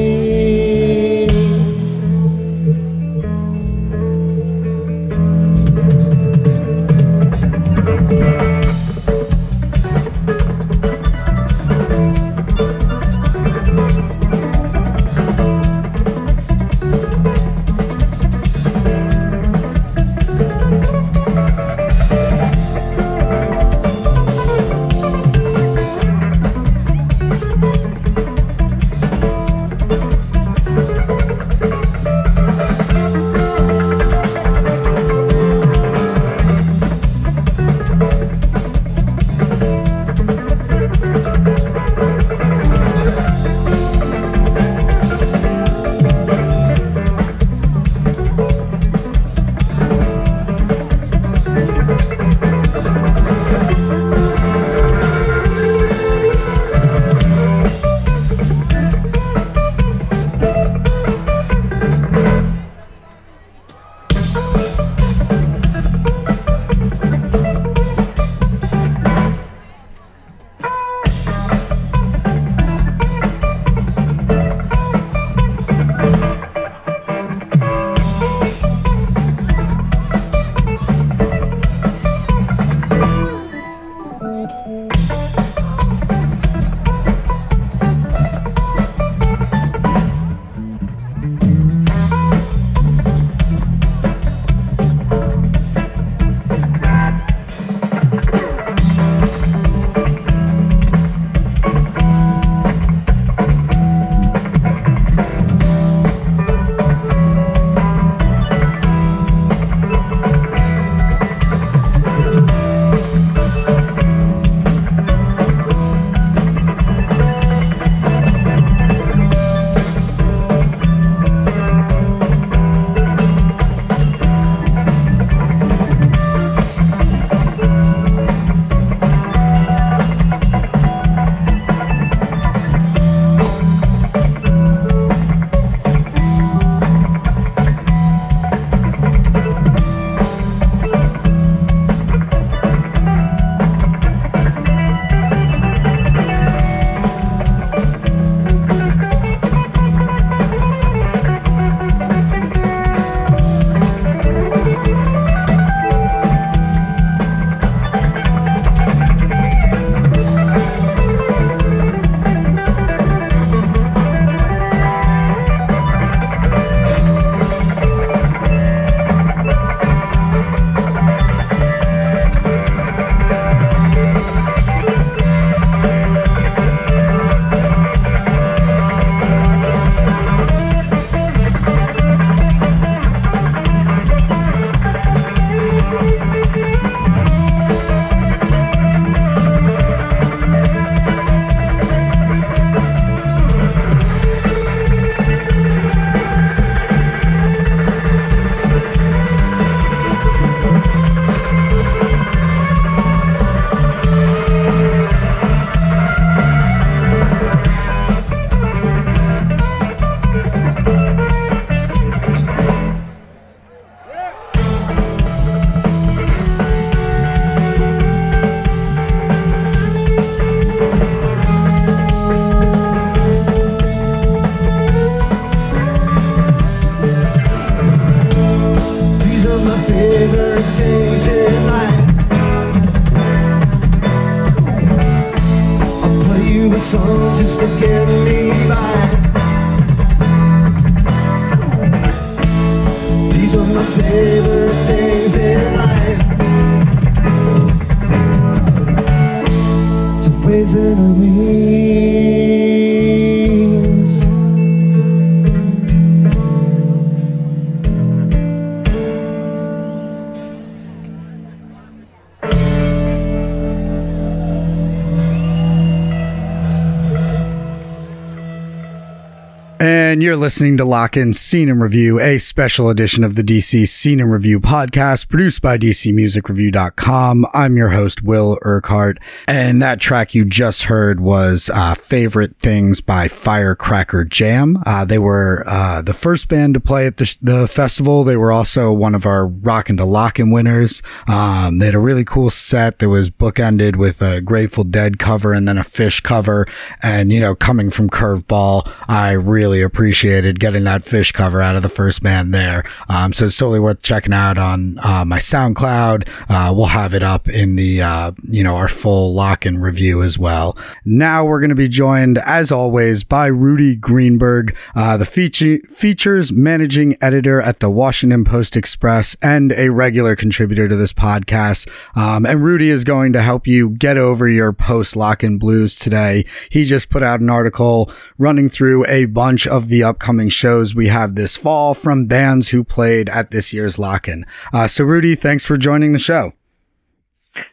And 270.19 270.23
you're 270.25 270.35
listening 270.35 270.75
to 270.75 270.83
Lockin' 270.83 271.33
Scene 271.33 271.69
and 271.69 271.81
Review, 271.81 272.19
a 272.19 272.39
special 272.39 272.89
edition 272.89 273.23
of 273.23 273.35
the 273.35 273.41
DC 273.41 273.87
Scene 273.87 274.19
and 274.19 274.29
Review 274.29 274.59
podcast 274.59 275.29
produced 275.29 275.61
by 275.61 275.77
DCMusicReview.com. 275.77 277.45
I'm 277.53 277.77
your 277.77 277.91
host, 277.91 278.21
Will 278.21 278.57
Urquhart. 278.63 279.17
And 279.47 279.81
that 279.81 280.01
track 280.01 280.35
you 280.35 280.43
just 280.43 280.83
heard 280.83 281.21
was 281.21 281.69
uh, 281.73 281.95
Favorite 281.95 282.57
Things 282.57 282.99
by 282.99 283.29
Firecracker 283.29 284.25
Jam. 284.25 284.83
Uh, 284.85 285.05
they 285.05 285.19
were 285.19 285.63
uh, 285.65 286.01
the 286.01 286.13
first 286.13 286.49
band 286.49 286.73
to 286.73 286.81
play 286.81 287.07
at 287.07 287.15
the, 287.15 287.37
the 287.41 287.65
festival. 287.69 288.25
They 288.25 288.35
were 288.35 288.51
also 288.51 288.91
one 288.91 289.15
of 289.15 289.25
our 289.25 289.47
Rockin' 289.47 289.95
to 289.95 290.05
Lockin' 290.05 290.51
winners. 290.51 291.01
Um, 291.29 291.77
they 291.77 291.85
had 291.85 291.95
a 291.95 291.99
really 291.99 292.25
cool 292.25 292.49
set 292.49 292.99
that 292.99 293.07
was 293.07 293.29
bookended 293.29 293.95
with 293.95 294.21
a 294.21 294.41
Grateful 294.41 294.83
Dead 294.83 295.17
cover 295.17 295.53
and 295.53 295.65
then 295.65 295.77
a 295.77 295.83
Phish 295.83 296.21
cover. 296.21 296.67
And, 297.01 297.31
you 297.31 297.39
know, 297.39 297.55
coming 297.55 297.89
from 297.89 298.09
Curveball, 298.09 298.93
I 299.07 299.31
really 299.31 299.81
appreciated 300.09 300.59
getting 300.59 300.85
that 300.85 301.03
Phish 301.03 301.31
cover 301.31 301.61
out 301.61 301.75
of 301.75 301.83
the 301.83 301.89
first 301.89 302.23
band 302.23 302.51
there. 302.51 302.83
Um, 303.09 303.31
so 303.31 303.45
it's 303.45 303.55
totally 303.55 303.79
worth 303.79 304.01
checking 304.01 304.33
out 304.33 304.57
on 304.57 304.97
uh, 305.03 305.23
my 305.23 305.37
SoundCloud. 305.37 306.27
Uh, 306.49 306.73
we'll 306.73 306.87
have 306.87 307.13
it 307.13 307.21
up 307.21 307.47
in 307.47 307.75
the, 307.75 308.01
uh, 308.01 308.31
you 308.41 308.63
know, 308.63 308.75
our 308.75 308.87
full 308.87 309.35
Lockin' 309.35 309.77
review 309.77 310.23
as 310.23 310.39
well. 310.39 310.75
Now 311.05 311.45
we're 311.45 311.59
going 311.59 311.69
to 311.69 311.75
be 311.75 311.87
joined, 311.87 312.39
as 312.39 312.71
always, 312.71 313.23
by 313.23 313.45
Rudi 313.45 313.95
Greenberg, 313.95 314.75
uh, 314.95 315.15
the 315.15 315.27
feature, 315.27 315.77
features 315.87 316.51
managing 316.51 317.15
editor 317.21 317.61
at 317.61 317.79
the 317.79 317.89
Washington 317.91 318.43
Post 318.43 318.75
Express 318.75 319.35
and 319.43 319.73
a 319.73 319.89
regular 319.89 320.35
contributor 320.35 320.87
to 320.87 320.95
this 320.95 321.13
podcast. 321.13 321.87
Um, 322.17 322.47
and 322.47 322.63
Rudi 322.63 322.89
is 322.89 323.03
going 323.03 323.31
to 323.33 323.43
help 323.43 323.67
you 323.67 323.91
get 323.91 324.17
over 324.17 324.47
your 324.47 324.73
post 324.73 325.15
Lockin' 325.15 325.59
blues 325.59 325.95
today. 325.95 326.45
He 326.71 326.85
just 326.85 327.11
put 327.11 327.21
out 327.21 327.41
an 327.41 327.51
article 327.51 328.11
running 328.39 328.71
through 328.71 329.05
a 329.05 329.25
bunch 329.25 329.67
of 329.67 329.87
the 329.89 329.98
upcoming 330.03 330.49
shows 330.49 330.95
we 330.95 331.07
have 331.07 331.35
this 331.35 331.55
fall 331.55 331.93
from 331.93 332.25
bands 332.25 332.69
who 332.69 332.83
played 332.83 333.29
at 333.29 333.51
this 333.51 333.73
year's 333.73 333.97
Lockin'. 333.97 334.45
Uh, 334.73 334.87
so 334.87 335.03
Rudi, 335.03 335.35
thanks 335.35 335.65
for 335.65 335.77
joining 335.77 336.13
the 336.13 336.19
show. 336.19 336.53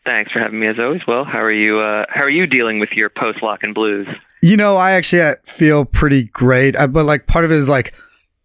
Thanks 0.05 0.32
for 0.32 0.40
having 0.40 0.61
me 0.61 0.69
as 0.69 0.77
always. 0.78 1.03
Well, 1.07 1.24
how 1.24 1.43
are 1.43 1.53
you? 1.53 1.81
Uh, 1.81 2.07
how 2.09 2.23
are 2.23 2.31
you 2.31 2.47
dealing 2.47 2.78
with 2.78 2.90
your 2.93 3.09
post 3.11 3.43
Lockin' 3.43 3.73
blues? 3.73 4.07
You 4.43 4.57
know, 4.57 4.77
I 4.77 4.93
actually 4.93 5.23
uh, 5.23 5.35
feel 5.44 5.85
pretty 5.85 6.24
great, 6.24 6.77
uh, 6.77 6.86
but 6.86 7.05
like 7.05 7.27
part 7.27 7.44
of 7.44 7.53
it 7.53 7.57
is 7.57 7.69
like 7.69 7.94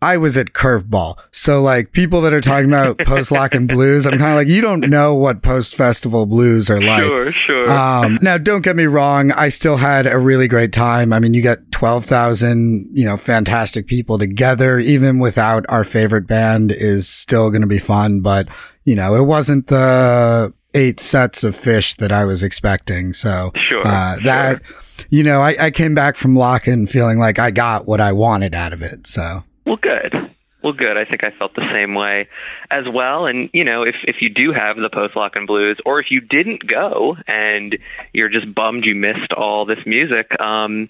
I 0.04 0.18
was 0.18 0.36
at 0.36 0.48
Curveball. 0.54 1.20
So 1.32 1.62
like 1.62 1.92
people 1.92 2.22
that 2.22 2.34
are 2.34 2.42
talking 2.42 2.68
about 2.68 2.98
post 3.06 3.32
Lockin' 3.32 3.68
blues, 3.68 4.08
I'm 4.08 4.18
kind 4.18 4.32
of 4.32 4.36
like, 4.36 4.48
you 4.48 4.60
don't 4.60 4.90
know 4.90 5.14
what 5.14 5.44
post 5.44 5.76
festival 5.76 6.26
blues 6.26 6.70
are 6.72 6.82
like. 6.82 7.04
Sure, 7.04 7.32
sure. 7.32 7.70
Um, 7.72 8.18
now 8.22 8.38
don't 8.40 8.62
get 8.62 8.76
me 8.76 8.86
wrong. 8.86 9.32
I 9.32 9.50
still 9.50 9.78
had 9.78 10.08
a 10.08 10.18
really 10.18 10.48
great 10.48 10.74
time. 10.74 11.14
I 11.14 11.20
mean, 11.20 11.34
you 11.36 11.44
got 11.44 11.60
12,000, 11.72 12.90
you 12.94 13.06
know, 13.06 13.16
fantastic 13.16 13.86
people 13.86 14.18
together, 14.18 14.80
even 14.80 15.20
without 15.20 15.66
our 15.70 15.84
favorite 15.84 16.26
band 16.26 16.72
is 16.72 17.08
still 17.08 17.50
going 17.52 17.62
to 17.62 17.68
be 17.68 17.80
fun. 17.80 18.22
But, 18.22 18.48
you 18.86 18.96
know, 18.96 19.16
it 19.16 19.24
wasn't 19.26 19.68
the 19.68 20.52
eight 20.74 21.00
sets 21.00 21.44
of 21.44 21.56
Phish 21.56 21.98
that 21.98 22.12
I 22.12 22.26
was 22.26 22.42
expecting. 22.42 23.14
So, 23.14 23.52
Sure, 23.56 23.86
uh, 23.86 24.16
sure. 24.16 24.24
that, 24.24 24.62
you 25.10 25.22
know, 25.22 25.42
I, 25.42 25.56
I 25.66 25.72
came 25.72 25.94
back 25.94 26.16
from 26.16 26.36
Lockin' 26.36 26.88
feeling 26.88 27.20
like 27.20 27.38
I 27.38 27.52
got 27.52 27.86
what 27.86 28.02
I 28.02 28.14
wanted 28.14 28.56
out 28.56 28.74
of 28.74 28.82
it. 28.82 29.06
So. 29.06 29.44
Well, 29.66 29.78
good. 29.78 30.34
Well, 30.64 30.74
good. 30.74 30.96
I 30.96 31.06
think 31.06 31.24
I 31.24 31.32
felt 31.32 31.56
the 31.56 31.68
same 31.72 31.96
way 31.96 32.28
as 32.70 32.86
well. 32.88 33.26
And 33.26 33.50
you 33.52 33.64
know, 33.64 33.84
if 33.84 33.96
if 34.04 34.18
you 34.22 34.30
do 34.30 34.52
have 34.52 34.78
the 34.78 34.90
post 34.90 35.16
Lockin' 35.16 35.48
blues, 35.48 35.80
or 35.86 36.00
if 36.00 36.12
you 36.12 36.22
didn't 36.22 36.68
go 36.68 37.18
and 37.28 37.78
you're 38.14 38.30
just 38.30 38.54
bummed 38.54 38.86
you 38.86 38.94
missed 38.94 39.34
all 39.36 39.66
this 39.66 39.80
music, 39.86 40.40
um, 40.40 40.90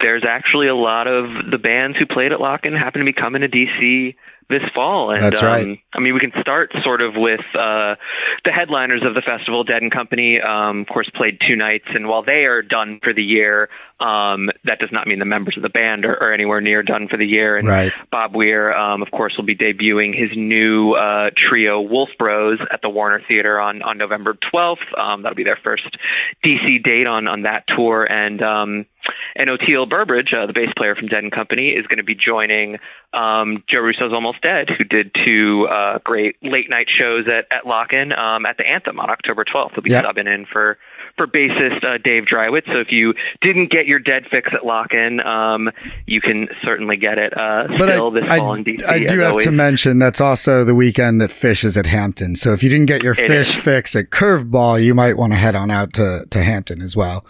there's 0.00 0.24
actually 0.24 0.68
a 0.68 0.74
lot 0.74 1.08
of 1.08 1.50
the 1.50 1.58
bands 1.58 1.98
who 1.98 2.06
played 2.06 2.32
at 2.32 2.40
Lockin' 2.40 2.74
happen 2.74 3.00
to 3.00 3.04
be 3.04 3.12
coming 3.12 3.42
to 3.42 3.48
DC 3.48 4.14
this 4.48 4.62
fall. 4.74 5.10
And 5.10 5.22
That's 5.22 5.42
right. 5.42 5.64
um, 5.64 5.78
I 5.92 6.00
mean, 6.00 6.14
we 6.14 6.20
can 6.20 6.32
start 6.40 6.72
sort 6.82 7.02
of 7.02 7.14
with 7.16 7.40
uh, 7.54 7.96
the 8.44 8.52
headliners 8.52 9.02
of 9.02 9.14
the 9.14 9.22
festival, 9.22 9.64
Dead 9.64 9.82
and 9.82 9.90
Company. 9.90 10.40
Um, 10.40 10.82
of 10.82 10.86
course, 10.88 11.10
played 11.10 11.40
two 11.40 11.56
nights, 11.56 11.86
and 11.88 12.08
while 12.08 12.22
they 12.22 12.44
are 12.44 12.62
done 12.62 13.00
for 13.02 13.12
the 13.12 13.24
year, 13.24 13.68
um, 13.98 14.50
that 14.64 14.78
does 14.78 14.92
not 14.92 15.06
mean 15.06 15.18
the 15.18 15.24
members 15.24 15.56
of 15.56 15.62
the 15.62 15.68
band 15.68 16.04
are, 16.04 16.22
are 16.22 16.32
anywhere 16.32 16.60
near 16.60 16.82
done 16.82 17.08
for 17.08 17.16
the 17.16 17.26
year. 17.26 17.56
And 17.56 17.66
Right. 17.66 17.92
Bob 18.10 18.36
Weir, 18.36 18.72
um, 18.76 19.02
of 19.02 19.10
course, 19.10 19.36
will 19.36 19.44
be 19.44 19.56
debuting 19.56 20.14
his 20.16 20.36
new 20.36 20.92
uh, 20.92 21.30
trio 21.34 21.80
Wolf 21.80 22.10
Bros 22.18 22.58
at 22.70 22.82
the 22.82 22.88
Warner 22.88 23.22
Theater 23.26 23.58
on, 23.60 23.82
on 23.82 23.98
November 23.98 24.34
12th. 24.34 24.98
Um, 24.98 25.22
that'll 25.22 25.36
be 25.36 25.44
their 25.44 25.58
first 25.62 25.96
DC 26.44 26.82
date 26.84 27.06
on, 27.06 27.26
on 27.26 27.42
that 27.42 27.66
tour. 27.66 28.04
And 28.04 28.42
um, 28.42 28.86
and 29.34 29.50
Oteil 29.50 29.88
Burbridge, 29.88 30.32
uh, 30.34 30.46
the 30.46 30.52
bass 30.52 30.70
player 30.76 30.94
from 30.94 31.08
Dead 31.08 31.22
and 31.22 31.32
Company, 31.32 31.70
is 31.74 31.86
going 31.86 31.98
to 31.98 32.04
be 32.04 32.14
joining 32.14 32.78
um, 33.12 33.62
Joe 33.68 33.80
Russo's 33.80 34.12
Almost 34.12 34.42
Dead, 34.42 34.68
who 34.70 34.84
did 34.84 35.12
two 35.14 35.66
uh, 35.70 35.98
great 36.04 36.36
late 36.42 36.68
night 36.70 36.88
shows 36.90 37.26
at, 37.28 37.46
at 37.50 37.66
Lockin' 37.66 38.12
um, 38.12 38.46
at 38.46 38.56
the 38.56 38.66
Anthem 38.66 38.98
on 39.00 39.10
October 39.10 39.44
12th. 39.44 39.72
He'll 39.74 39.82
be 39.82 39.90
Yep. 39.90 40.04
subbing 40.04 40.32
in 40.32 40.46
for 40.46 40.78
for 41.16 41.26
bassist 41.26 41.82
uh, 41.82 41.96
Dave 41.96 42.24
Dreiwitz. 42.24 42.66
So 42.66 42.80
if 42.80 42.92
you 42.92 43.14
didn't 43.40 43.70
get 43.70 43.86
your 43.86 43.98
Dead 43.98 44.26
fix 44.30 44.50
at 44.52 44.66
Lockin', 44.66 45.20
um, 45.20 45.70
you 46.06 46.20
can 46.20 46.48
certainly 46.62 46.96
get 46.98 47.16
it 47.18 47.32
uh, 47.36 47.68
But 47.78 47.88
still 47.88 48.14
I, 48.16 48.20
this 48.20 48.30
I, 48.32 48.36
fall 48.38 48.54
in 48.54 48.64
DC. 48.64 48.84
I 48.84 48.98
do 49.00 49.18
have 49.20 49.30
always. 49.30 49.44
to 49.44 49.50
mention 49.50 49.98
that's 49.98 50.20
also 50.20 50.62
the 50.64 50.74
weekend 50.74 51.20
that 51.22 51.30
Phish 51.30 51.64
is 51.64 51.76
at 51.78 51.86
Hampton. 51.86 52.36
So 52.36 52.52
if 52.52 52.62
you 52.62 52.68
didn't 52.68 52.86
get 52.86 53.02
your 53.02 53.14
It 53.14 53.30
Phish 53.30 53.40
is. 53.40 53.54
fix 53.54 53.96
at 53.96 54.10
Curveball, 54.10 54.82
you 54.84 54.94
might 54.94 55.16
want 55.16 55.32
to 55.32 55.38
head 55.38 55.54
on 55.54 55.70
out 55.70 55.94
to, 55.94 56.26
to 56.30 56.42
Hampton 56.42 56.82
as 56.82 56.94
well. 56.94 57.24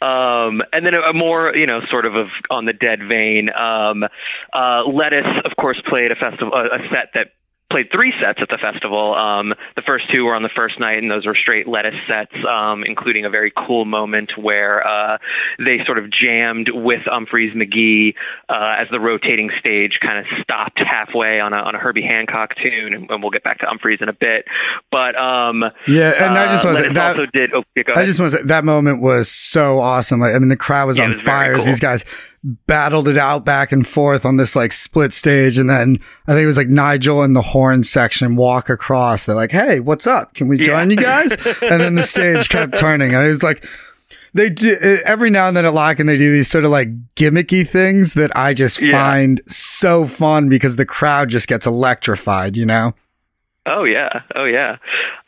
Um, 0.00 0.62
and 0.72 0.84
then 0.84 0.94
a, 0.94 1.00
a 1.00 1.12
more, 1.12 1.54
you 1.54 1.66
know, 1.66 1.80
sort 1.90 2.06
of, 2.06 2.14
of 2.14 2.28
on 2.50 2.64
the 2.64 2.72
dead 2.72 3.00
vein. 3.08 3.50
Um, 3.50 4.04
uh, 4.52 4.84
Lettuce, 4.84 5.42
of 5.44 5.56
course, 5.56 5.80
played 5.86 6.12
a 6.12 6.16
festival, 6.16 6.52
a, 6.54 6.76
a 6.76 6.88
set 6.90 7.10
that 7.14 7.32
played 7.74 7.90
three 7.90 8.14
sets 8.20 8.38
at 8.40 8.48
the 8.48 8.56
festival. 8.56 9.16
Um, 9.16 9.52
the 9.74 9.82
first 9.82 10.08
two 10.08 10.24
were 10.24 10.36
on 10.36 10.44
the 10.44 10.48
first 10.48 10.78
night, 10.78 10.98
and 10.98 11.10
those 11.10 11.26
were 11.26 11.34
straight 11.34 11.66
lettuce 11.66 11.98
sets, 12.06 12.32
um, 12.48 12.84
including 12.84 13.24
a 13.24 13.30
very 13.30 13.52
cool 13.66 13.84
moment 13.84 14.38
where 14.38 14.86
uh, 14.86 15.18
they 15.58 15.84
sort 15.84 15.98
of 15.98 16.08
jammed 16.08 16.68
with 16.72 17.00
Umphrey's 17.06 17.52
McGee 17.52 18.14
uh, 18.48 18.76
as 18.78 18.86
the 18.92 19.00
rotating 19.00 19.50
stage 19.58 19.98
kind 20.00 20.20
of 20.20 20.26
stopped 20.40 20.78
halfway 20.78 21.40
on 21.40 21.52
a, 21.52 21.56
on 21.56 21.74
a 21.74 21.78
Herbie 21.78 22.02
Hancock 22.02 22.54
tune, 22.54 22.94
and, 22.94 23.10
and 23.10 23.20
we'll 23.20 23.32
get 23.32 23.42
back 23.42 23.58
to 23.58 23.66
Umphrey's 23.66 24.00
in 24.00 24.08
a 24.08 24.12
bit. 24.12 24.44
But 24.92 25.16
um, 25.16 25.64
Yeah, 25.88 26.10
and 26.24 26.38
I 26.38 26.46
just 26.52 26.64
uh, 26.64 26.68
want 26.68 26.78
to 26.78 26.84
say 26.84 26.94
that 26.94 27.16
also 27.16 27.26
did. 27.32 27.52
Oh, 27.54 27.64
yeah, 27.74 27.82
I 27.96 28.04
just 28.04 28.20
want 28.20 28.30
to 28.30 28.38
say 28.38 28.44
that 28.44 28.64
moment 28.64 29.02
was 29.02 29.28
so 29.28 29.80
awesome. 29.80 30.22
I 30.22 30.34
I 30.34 30.38
mean, 30.38 30.48
the 30.48 30.56
crowd 30.56 30.86
was 30.86 30.98
Yeah, 30.98 31.04
on 31.06 31.10
was 31.10 31.20
fire 31.22 31.56
cool. 31.56 31.64
these 31.64 31.80
guys 31.80 32.04
battled 32.66 33.08
it 33.08 33.16
out 33.16 33.44
back 33.44 33.72
and 33.72 33.86
forth 33.86 34.24
on 34.26 34.36
this 34.36 34.54
like 34.54 34.72
split 34.72 35.12
stage, 35.14 35.56
and 35.58 35.68
then 35.70 35.98
I 36.26 36.32
think 36.32 36.44
it 36.44 36.46
was 36.46 36.56
like 36.58 36.68
Nigel 36.68 37.22
in 37.22 37.32
the 37.32 37.42
horn 37.42 37.84
section 37.84 38.36
walk 38.36 38.68
across. 38.68 39.24
They're 39.26 39.34
like, 39.34 39.50
"Hey, 39.52 39.80
what's 39.80 40.06
up? 40.06 40.34
Can 40.34 40.48
we 40.48 40.58
Yeah. 40.58 40.66
join 40.66 40.90
you 40.90 40.96
guys?" 40.96 41.32
and 41.62 41.80
then 41.80 41.94
the 41.94 42.02
stage 42.02 42.48
kept 42.48 42.76
turning. 42.78 43.14
I 43.14 43.28
was 43.28 43.42
like. 43.42 43.66
They 44.36 44.50
do 44.50 44.76
every 45.04 45.30
now 45.30 45.46
and 45.46 45.56
then 45.56 45.64
at 45.64 45.74
Lock 45.74 46.00
and 46.00 46.08
they 46.08 46.16
do 46.16 46.32
these 46.32 46.50
sort 46.50 46.64
of 46.64 46.72
like 46.72 46.88
gimmicky 47.14 47.66
things 47.66 48.14
that 48.14 48.36
I 48.36 48.52
just 48.52 48.80
Yeah. 48.82 48.90
find 48.90 49.40
so 49.46 50.06
fun 50.06 50.48
because 50.48 50.74
the 50.74 50.84
crowd 50.84 51.28
just 51.28 51.46
gets 51.46 51.66
electrified, 51.66 52.56
you 52.56 52.66
know? 52.66 52.94
Oh 53.66 53.84
yeah, 53.84 54.20
oh 54.34 54.44
yeah. 54.44 54.76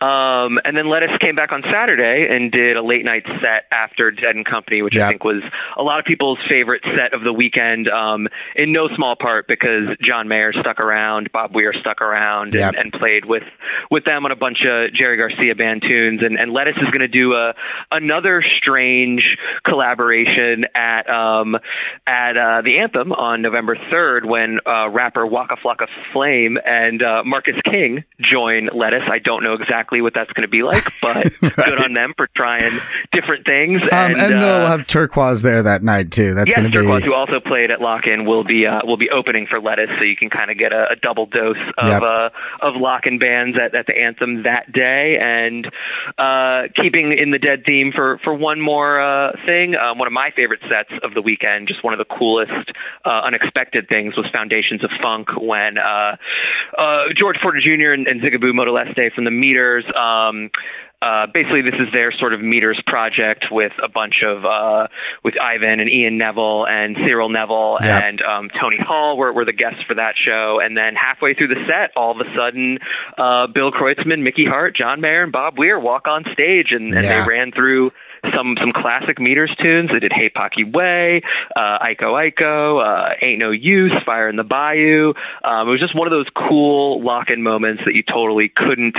Um, 0.00 0.60
and 0.64 0.76
then 0.76 0.88
Lettuce 0.90 1.16
came 1.18 1.34
back 1.36 1.52
on 1.52 1.62
Saturday 1.70 2.26
and 2.30 2.52
did 2.52 2.76
a 2.76 2.82
late 2.82 3.02
night 3.04 3.24
set 3.40 3.64
after 3.72 4.10
Dead 4.10 4.36
and 4.36 4.44
Company, 4.44 4.82
which 4.82 4.94
Yeah. 4.94 5.06
I 5.06 5.10
think 5.10 5.24
was 5.24 5.42
a 5.76 5.82
lot 5.82 6.00
of 6.00 6.04
people's 6.04 6.38
favorite 6.46 6.82
set 6.94 7.14
of 7.14 7.22
the 7.24 7.32
weekend. 7.32 7.88
Um, 7.88 8.28
in 8.54 8.72
no 8.72 8.88
small 8.88 9.16
part 9.16 9.46
because 9.48 9.96
John 10.02 10.28
Mayer 10.28 10.52
stuck 10.52 10.80
around, 10.80 11.32
Bob 11.32 11.54
Weir 11.54 11.72
stuck 11.72 12.02
around, 12.02 12.52
Yeah. 12.52 12.68
and, 12.68 12.76
and 12.76 12.92
played 12.92 13.24
with 13.24 13.44
with 13.90 14.04
them 14.04 14.26
on 14.26 14.32
a 14.32 14.36
bunch 14.36 14.66
of 14.66 14.92
Jerry 14.92 15.16
Garcia 15.16 15.54
band 15.54 15.80
tunes. 15.82 16.22
And, 16.22 16.38
and 16.38 16.52
Lettuce 16.52 16.76
is 16.76 16.88
going 16.88 17.00
to 17.00 17.08
do 17.08 17.32
a 17.32 17.54
another 17.90 18.42
strange 18.42 19.38
collaboration 19.64 20.66
at 20.74 21.08
um, 21.08 21.56
at 22.06 22.36
uh, 22.36 22.60
the 22.62 22.78
Anthem 22.80 23.12
on 23.12 23.40
November 23.40 23.78
third 23.90 24.26
when 24.26 24.58
uh, 24.66 24.90
rapper 24.90 25.24
Waka 25.26 25.56
Flocka 25.56 25.86
Flame 26.12 26.58
and 26.64 27.02
uh, 27.02 27.22
Marcus 27.24 27.56
King 27.64 28.04
join 28.28 28.68
Lettuce. 28.72 29.04
I 29.10 29.18
don't 29.18 29.42
know 29.42 29.54
exactly 29.54 30.00
what 30.00 30.14
that's 30.14 30.32
going 30.32 30.42
to 30.42 30.48
be 30.48 30.62
like, 30.62 30.84
but 31.02 31.16
right. 31.40 31.56
good 31.56 31.82
on 31.82 31.94
them 31.94 32.12
for 32.16 32.28
trying 32.34 32.78
different 33.12 33.46
things. 33.46 33.80
Um, 33.82 33.88
and, 33.92 34.16
and 34.16 34.34
they'll 34.42 34.66
have 34.66 34.82
Turkuaz 34.82 35.42
there 35.42 35.62
that 35.62 35.82
night 35.82 36.10
too. 36.10 36.34
That's 36.34 36.48
yes, 36.48 36.56
going 36.56 36.70
to 36.70 36.80
be 36.80 36.84
Turkuaz, 36.84 37.04
who 37.04 37.14
also 37.14 37.40
played 37.40 37.70
at 37.70 37.80
Lockin', 37.80 38.26
will 38.26 38.44
be 38.44 38.66
uh, 38.66 38.80
will 38.84 38.96
be 38.96 39.10
opening 39.10 39.46
for 39.46 39.60
Lettuce, 39.60 39.90
so 39.98 40.04
you 40.04 40.16
can 40.16 40.30
kind 40.30 40.50
of 40.50 40.58
get 40.58 40.72
a, 40.72 40.92
a, 40.92 40.96
double 40.96 41.26
dose 41.26 41.56
of 41.78 41.88
yep. 41.88 42.02
uh, 42.02 42.30
of 42.60 42.74
Lockin' 42.76 43.18
bands 43.18 43.56
at, 43.58 43.74
at 43.74 43.86
the 43.86 43.96
Anthem 43.96 44.42
that 44.42 44.70
day. 44.72 45.18
And 45.20 45.70
uh, 46.18 46.68
keeping 46.74 47.16
in 47.16 47.30
the 47.30 47.38
Dead 47.38 47.64
theme 47.64 47.92
for 47.94 48.18
for 48.24 48.34
one 48.34 48.60
more 48.60 49.00
uh, 49.00 49.32
thing, 49.46 49.76
um, 49.76 49.98
one 49.98 50.06
of 50.06 50.12
my 50.12 50.30
favorite 50.34 50.60
sets 50.68 50.90
of 51.02 51.14
the 51.14 51.22
weekend, 51.22 51.68
just 51.68 51.84
one 51.84 51.92
of 51.92 51.98
the 51.98 52.04
coolest, 52.04 52.72
uh, 53.04 53.08
unexpected 53.08 53.88
things 53.88 54.16
was 54.16 54.26
Foundations 54.32 54.82
of 54.82 54.90
Funk 55.02 55.28
when 55.38 55.78
uh, 55.78 56.16
George 57.14 57.36
Porter 57.40 57.60
Jr. 57.60 57.92
and, 57.92 58.06
and 58.06 58.15
Zigaboo 58.20 58.52
Modeliste 58.52 59.12
from 59.14 59.24
the 59.24 59.30
Meters. 59.30 59.84
Um, 59.94 60.50
uh, 61.02 61.26
basically 61.32 61.60
this 61.60 61.74
is 61.78 61.92
their 61.92 62.10
sort 62.10 62.32
of 62.32 62.40
meters 62.40 62.80
project 62.86 63.46
with 63.50 63.72
a 63.82 63.88
bunch 63.88 64.22
of 64.22 64.44
uh, 64.46 64.88
with 65.22 65.34
Ivan 65.38 65.78
and 65.80 65.90
Ian 65.90 66.16
Neville 66.16 66.66
and 66.66 66.96
Cyril 66.96 67.28
Neville 67.28 67.76
yep. 67.82 68.02
and 68.02 68.22
um, 68.22 68.50
Tony 68.58 68.78
Hall 68.78 69.18
were, 69.18 69.32
were 69.32 69.44
the 69.44 69.52
guests 69.52 69.82
for 69.86 69.94
that 69.94 70.14
show. 70.16 70.58
And 70.62 70.76
then 70.76 70.94
halfway 70.94 71.34
through 71.34 71.48
the 71.48 71.62
set, 71.66 71.94
all 71.96 72.18
of 72.18 72.26
a 72.26 72.34
sudden, 72.34 72.78
uh, 73.18 73.46
Bill 73.46 73.72
Kreutzmann, 73.72 74.22
Mickey 74.22 74.46
Hart, 74.46 74.74
John 74.74 75.02
Mayer, 75.02 75.22
and 75.22 75.32
Bob 75.32 75.58
Weir 75.58 75.78
walk 75.78 76.08
on 76.08 76.24
stage, 76.32 76.72
and, 76.72 76.94
and 76.94 77.04
yeah. 77.04 77.24
they 77.24 77.28
ran 77.28 77.52
through 77.52 77.92
some 78.34 78.56
some 78.60 78.72
classic 78.72 79.20
meters 79.20 79.54
tunes. 79.60 79.90
They 79.92 80.00
did 80.00 80.12
Hey 80.12 80.28
Pocky 80.28 80.64
Way, 80.64 81.22
uh, 81.54 81.78
Iko 81.78 82.30
Iko, 82.30 82.82
uh, 82.84 83.14
Ain't 83.22 83.38
No 83.38 83.50
Use, 83.50 83.92
Fire 84.04 84.28
in 84.28 84.36
the 84.36 84.44
Bayou. 84.44 85.14
Um, 85.44 85.68
it 85.68 85.72
was 85.72 85.80
just 85.80 85.94
one 85.94 86.06
of 86.06 86.12
those 86.12 86.26
cool 86.34 87.02
Lockin' 87.02 87.42
moments 87.42 87.82
that 87.84 87.94
you 87.94 88.02
totally 88.02 88.48
couldn't 88.48 88.96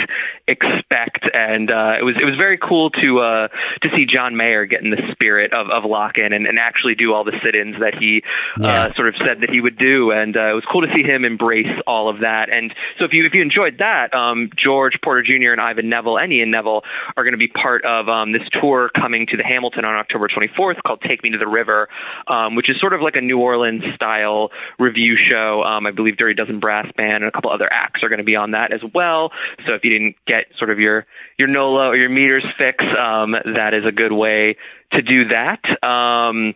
expect, 0.48 1.30
and 1.34 1.70
uh, 1.70 1.96
it 2.00 2.04
was 2.04 2.16
it 2.20 2.26
was 2.26 2.36
very 2.36 2.58
cool 2.58 2.90
to 2.92 3.20
uh, 3.20 3.48
to 3.82 3.90
see 3.96 4.06
John 4.06 4.38
Mayer 4.38 4.66
get 4.66 4.82
in 4.82 4.90
the 4.90 5.02
spirit 5.12 5.54
of, 5.54 5.70
of 5.70 5.84
Lockin' 5.84 6.34
and, 6.34 6.48
and 6.48 6.58
actually 6.58 6.96
do 6.96 7.14
all 7.14 7.24
the 7.24 7.38
sit-ins 7.44 7.80
that 7.80 7.96
he 7.96 8.24
uh, 8.60 8.64
yeah. 8.64 8.84
uh, 8.84 8.94
sort 8.96 9.10
of 9.10 9.16
said 9.18 9.42
that 9.42 9.50
he 9.50 9.60
would 9.60 9.78
do, 9.78 10.12
and 10.12 10.36
uh, 10.38 10.52
it 10.52 10.54
was 10.54 10.64
cool 10.72 10.82
to 10.82 10.94
see 10.94 11.04
him 11.04 11.26
embrace 11.26 11.82
all 11.86 12.10
of 12.10 12.20
that. 12.20 12.50
And 12.50 12.74
so 12.98 13.06
if 13.06 13.14
you 13.14 13.26
if 13.26 13.34
you 13.34 13.42
enjoyed 13.42 13.80
that, 13.80 14.14
um, 14.14 14.50
George 14.56 15.00
Porter 15.04 15.22
Jr. 15.22 15.52
and 15.52 15.62
Ivan 15.62 15.90
Neville 15.90 16.18
and 16.18 16.32
Ian 16.32 16.52
Neville 16.52 16.84
are 17.16 17.24
going 17.24 17.34
to 17.34 17.38
be 17.38 17.50
part 17.50 17.84
of 17.84 18.08
um, 18.08 18.32
this 18.32 18.48
tour 18.52 18.90
coming 18.96 19.28
to 19.28 19.38
the 19.38 19.44
Hamilton 19.44 19.86
on 19.86 19.96
October 19.96 20.28
24th 20.28 20.82
called 20.86 21.02
Take 21.02 21.24
Me 21.24 21.32
to 21.32 21.38
the 21.38 21.48
River, 21.48 21.90
um, 22.28 22.56
which 22.56 22.70
is 22.70 22.80
sort 22.80 22.94
of 22.94 23.02
like 23.02 23.16
a 23.16 23.22
New 23.22 23.40
Orleans 23.40 23.84
style 23.96 24.52
review 24.80 25.18
show. 25.18 25.64
Um, 25.64 25.86
I 25.86 25.92
believe 25.92 26.18
Dirty 26.18 26.36
Dozen 26.36 26.60
Brass 26.60 26.90
Band 26.96 27.24
and 27.24 27.26
a 27.26 27.32
couple 27.32 27.52
other 27.52 27.72
acts 27.72 28.04
are 28.04 28.10
going 28.10 28.20
to 28.20 28.24
be 28.24 28.36
on 28.36 28.52
that 28.52 28.72
as 28.72 28.82
well. 28.94 29.32
So 29.66 29.74
if 29.74 29.84
you 29.84 29.90
didn't 29.90 30.16
get 30.26 30.37
sort 30.58 30.70
of 30.70 30.80
your 30.80 31.06
your 31.38 31.48
NOLA 31.48 31.88
or 31.88 31.96
your 31.96 32.10
meters 32.10 32.46
fix, 32.58 32.84
um, 32.84 33.32
that 33.32 33.74
is 33.74 33.86
a 33.86 33.92
good 33.92 34.12
way 34.12 34.58
to 34.92 35.02
do 35.02 35.30
that. 35.30 35.62
Um, 35.84 36.56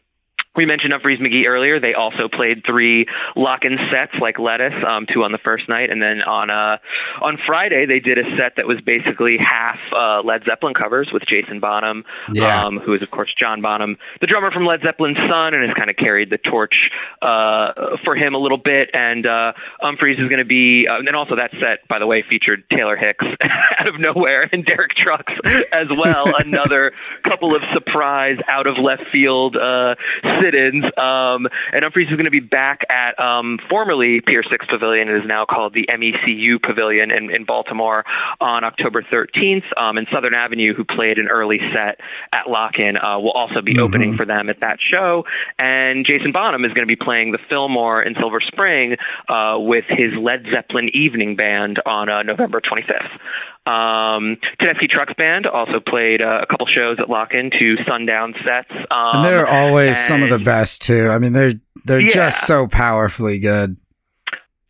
we 0.55 0.65
mentioned 0.65 0.93
Umphrey's 0.93 1.19
McGee 1.19 1.45
earlier. 1.47 1.79
They 1.79 1.93
also 1.93 2.27
played 2.27 2.63
three 2.65 3.05
Lockin' 3.35 3.77
sets 3.89 4.13
like 4.19 4.37
Lettuce, 4.37 4.83
um, 4.85 5.05
two 5.11 5.23
on 5.23 5.31
the 5.31 5.37
first 5.37 5.69
night, 5.69 5.89
and 5.89 6.01
then 6.01 6.21
on 6.21 6.49
uh, 6.49 6.77
on 7.21 7.37
Friday 7.45 7.85
they 7.85 7.99
did 7.99 8.17
a 8.17 8.23
set 8.35 8.57
that 8.57 8.67
was 8.67 8.81
basically 8.81 9.37
half 9.37 9.79
uh, 9.95 10.21
Led 10.23 10.43
Zeppelin 10.43 10.73
covers 10.73 11.09
with 11.13 11.23
Jason 11.25 11.59
Bonham, 11.61 12.03
yeah. 12.33 12.65
um, 12.65 12.79
who 12.79 12.93
is 12.93 13.01
of 13.01 13.09
course 13.11 13.33
John 13.37 13.61
Bonham, 13.61 13.97
the 14.19 14.27
drummer 14.27 14.51
from 14.51 14.65
Led 14.65 14.81
Zeppelin's 14.81 15.17
son, 15.17 15.53
and 15.53 15.63
has 15.63 15.73
kind 15.73 15.89
of 15.89 15.95
carried 15.95 16.29
the 16.29 16.37
torch 16.37 16.91
uh, 17.21 17.97
for 18.03 18.15
him 18.15 18.35
a 18.35 18.37
little 18.37 18.57
bit. 18.57 18.89
And 18.93 19.25
uh, 19.25 19.53
Umphrey's 19.81 20.19
is 20.19 20.27
going 20.27 20.39
to 20.39 20.45
be, 20.45 20.87
uh, 20.87 20.99
and 20.99 21.15
also 21.15 21.37
that 21.37 21.51
set, 21.61 21.87
by 21.87 21.99
the 21.99 22.07
way, 22.07 22.23
featured 22.27 22.63
Taylor 22.69 22.97
Hicks 22.97 23.25
out 23.79 23.87
of 23.87 23.99
nowhere 23.99 24.49
and 24.51 24.65
Derek 24.65 24.95
Trucks 24.95 25.33
as 25.71 25.87
well. 25.89 26.25
Another 26.39 26.91
couple 27.23 27.55
of 27.55 27.61
surprise 27.73 28.37
out 28.49 28.67
of 28.67 28.77
left 28.77 29.03
field 29.11 29.55
uh, 29.55 29.95
sit-ins. 30.41 30.85
Um, 30.97 31.47
and 31.73 31.85
Umphrey's 31.85 32.09
is 32.09 32.15
going 32.15 32.25
to 32.25 32.31
be 32.31 32.39
back 32.39 32.85
at 32.89 33.19
um, 33.19 33.59
formerly 33.69 34.21
Pier 34.21 34.43
6 34.43 34.65
Pavilion. 34.67 35.09
It 35.09 35.17
is 35.17 35.27
now 35.27 35.45
called 35.45 35.73
the 35.73 35.87
MECU 35.87 36.59
Pavilion 36.59 37.11
in, 37.11 37.33
in 37.33 37.45
Baltimore 37.45 38.03
on 38.39 38.63
October 38.63 39.01
13th. 39.01 39.63
Um, 39.77 39.97
and 39.97 40.07
Southern 40.11 40.33
Avenue, 40.33 40.73
who 40.73 40.83
played 40.83 41.17
an 41.17 41.27
early 41.27 41.59
set 41.73 41.99
at 42.33 42.49
Lockin', 42.49 42.97
uh, 42.97 43.19
will 43.19 43.31
also 43.31 43.61
be 43.61 43.73
mm-hmm. 43.73 43.83
opening 43.83 44.17
for 44.17 44.25
them 44.25 44.49
at 44.49 44.59
that 44.61 44.79
show. 44.79 45.25
And 45.57 46.05
Jason 46.05 46.31
Bonham 46.31 46.65
is 46.65 46.73
going 46.73 46.87
to 46.87 46.91
be 46.91 46.95
playing 46.95 47.31
the 47.31 47.39
Fillmore 47.49 48.01
in 48.01 48.15
Silver 48.15 48.41
Spring 48.41 48.97
uh, 49.29 49.57
with 49.59 49.85
his 49.87 50.13
Led 50.19 50.45
Zeppelin 50.51 50.89
evening 50.93 51.35
band 51.35 51.81
on 51.85 52.09
uh, 52.09 52.23
November 52.23 52.61
25th. 52.61 53.19
Um, 53.65 54.37
Tedeschi 54.59 54.89
Trucks 54.89 55.13
Band 55.13 55.45
also 55.45 55.79
played 55.79 56.21
uh, 56.21 56.39
a 56.41 56.45
couple 56.47 56.65
shows 56.65 56.97
at 56.99 57.09
Lockin', 57.09 57.51
two 57.51 57.77
sundown 57.87 58.33
sets. 58.43 58.71
Um, 58.89 59.17
and 59.17 59.25
they're 59.25 59.47
always 59.47 59.89
and, 59.89 59.97
some 59.97 60.23
of 60.23 60.29
the 60.29 60.39
best 60.39 60.81
too. 60.81 61.09
I 61.09 61.19
mean, 61.19 61.33
they're 61.33 61.53
they're 61.85 62.01
yeah. 62.01 62.09
just 62.09 62.47
so 62.47 62.67
powerfully 62.67 63.39
good. 63.39 63.77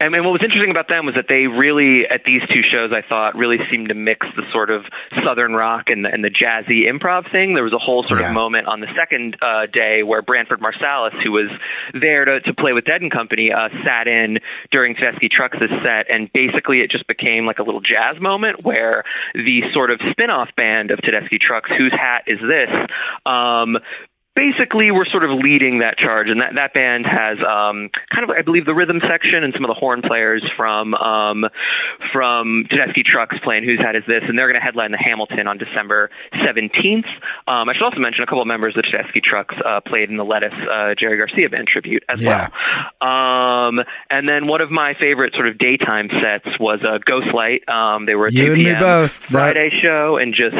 And, 0.01 0.15
and 0.15 0.25
what 0.25 0.33
was 0.33 0.41
interesting 0.43 0.71
about 0.71 0.87
them 0.87 1.05
was 1.05 1.13
that 1.13 1.27
they 1.29 1.45
really, 1.45 2.07
at 2.07 2.23
these 2.25 2.41
two 2.49 2.63
shows, 2.63 2.91
I 2.91 3.03
thought 3.07 3.35
really 3.35 3.59
seemed 3.69 3.89
to 3.89 3.93
mix 3.93 4.25
the 4.35 4.41
sort 4.51 4.71
of 4.71 4.83
southern 5.23 5.53
rock 5.53 5.91
and 5.91 6.03
the, 6.03 6.09
and 6.09 6.23
the 6.23 6.31
jazzy 6.31 6.89
improv 6.89 7.31
thing. 7.31 7.53
There 7.53 7.63
was 7.63 7.73
a 7.73 7.77
whole 7.77 8.01
sort 8.03 8.19
yeah. 8.19 8.29
of 8.29 8.33
moment 8.33 8.67
on 8.67 8.79
the 8.79 8.87
second 8.95 9.37
uh, 9.43 9.67
day 9.67 10.01
where 10.01 10.23
Branford 10.23 10.59
Marsalis, 10.59 11.21
who 11.21 11.33
was 11.33 11.51
there 11.93 12.25
to, 12.25 12.39
to 12.41 12.53
play 12.55 12.73
with 12.73 12.85
Dead 12.85 13.01
and 13.01 13.11
Company, 13.11 13.51
uh, 13.51 13.69
sat 13.85 14.07
in 14.07 14.39
during 14.71 14.95
Tedeschi 14.95 15.29
Trucks' 15.29 15.59
set, 15.83 16.09
and 16.09 16.33
basically 16.33 16.81
it 16.81 16.89
just 16.89 17.05
became 17.05 17.45
like 17.45 17.59
a 17.59 17.63
little 17.63 17.81
jazz 17.81 18.19
moment 18.19 18.63
where 18.63 19.03
the 19.35 19.61
sort 19.71 19.91
of 19.91 20.01
spin-off 20.09 20.49
band 20.55 20.89
of 20.89 20.97
Tedeschi 20.99 21.39
Trucks, 21.39 21.69
whose 21.77 21.91
hat 21.91 22.23
is 22.25 22.39
this, 22.39 22.69
um, 23.27 23.77
basically 24.35 24.91
we're 24.91 25.05
sort 25.05 25.23
of 25.23 25.31
leading 25.31 25.79
that 25.79 25.97
charge 25.97 26.29
and 26.29 26.39
that, 26.41 26.55
that 26.55 26.73
band 26.73 27.05
has 27.05 27.37
um, 27.39 27.89
kind 28.13 28.23
of 28.23 28.29
I 28.29 28.41
believe 28.41 28.65
the 28.65 28.73
rhythm 28.73 29.01
section 29.07 29.43
and 29.43 29.53
some 29.53 29.65
of 29.65 29.67
the 29.67 29.73
horn 29.73 30.01
players 30.01 30.43
from 30.55 30.93
um, 30.93 31.45
from 32.13 32.65
Tedeschi 32.71 33.03
Trucks 33.03 33.37
playing 33.43 33.63
Whose 33.63 33.79
Hat 33.79 33.95
Is 33.95 34.03
This 34.07 34.23
and 34.27 34.37
they're 34.37 34.47
going 34.47 34.59
to 34.59 34.63
headline 34.63 34.91
the 34.91 34.97
Hamilton 34.97 35.47
on 35.47 35.57
December 35.57 36.09
17th. 36.33 37.07
Um, 37.47 37.67
I 37.69 37.73
should 37.73 37.83
also 37.83 37.99
mention 37.99 38.23
a 38.23 38.25
couple 38.25 38.41
of 38.41 38.47
members 38.47 38.77
of 38.77 38.83
Tedeschi 38.83 39.21
Trucks 39.21 39.55
uh, 39.65 39.81
played 39.81 40.09
in 40.09 40.17
the 40.17 40.25
Lettuce 40.25 40.53
uh, 40.53 40.95
Jerry 40.95 41.17
Garcia 41.17 41.49
band 41.49 41.67
tribute 41.67 42.03
as 42.07 42.21
yeah. 42.21 42.49
well. 43.01 43.09
Um, 43.09 43.79
and 44.09 44.29
then 44.29 44.47
one 44.47 44.61
of 44.61 44.71
my 44.71 44.93
favorite 44.93 45.33
sort 45.33 45.47
of 45.47 45.57
daytime 45.57 46.09
sets 46.21 46.57
was 46.59 46.79
uh, 46.83 46.99
Ghostlight. 46.99 47.67
Um, 47.67 48.05
they 48.05 48.15
were 48.15 48.27
a 48.27 48.31
you 48.31 48.55
2 48.55 48.55
p.m. 48.55 48.79
both. 48.79 49.11
Friday 49.11 49.69
that... 49.69 49.79
show 49.81 50.17
and 50.17 50.33
just 50.33 50.55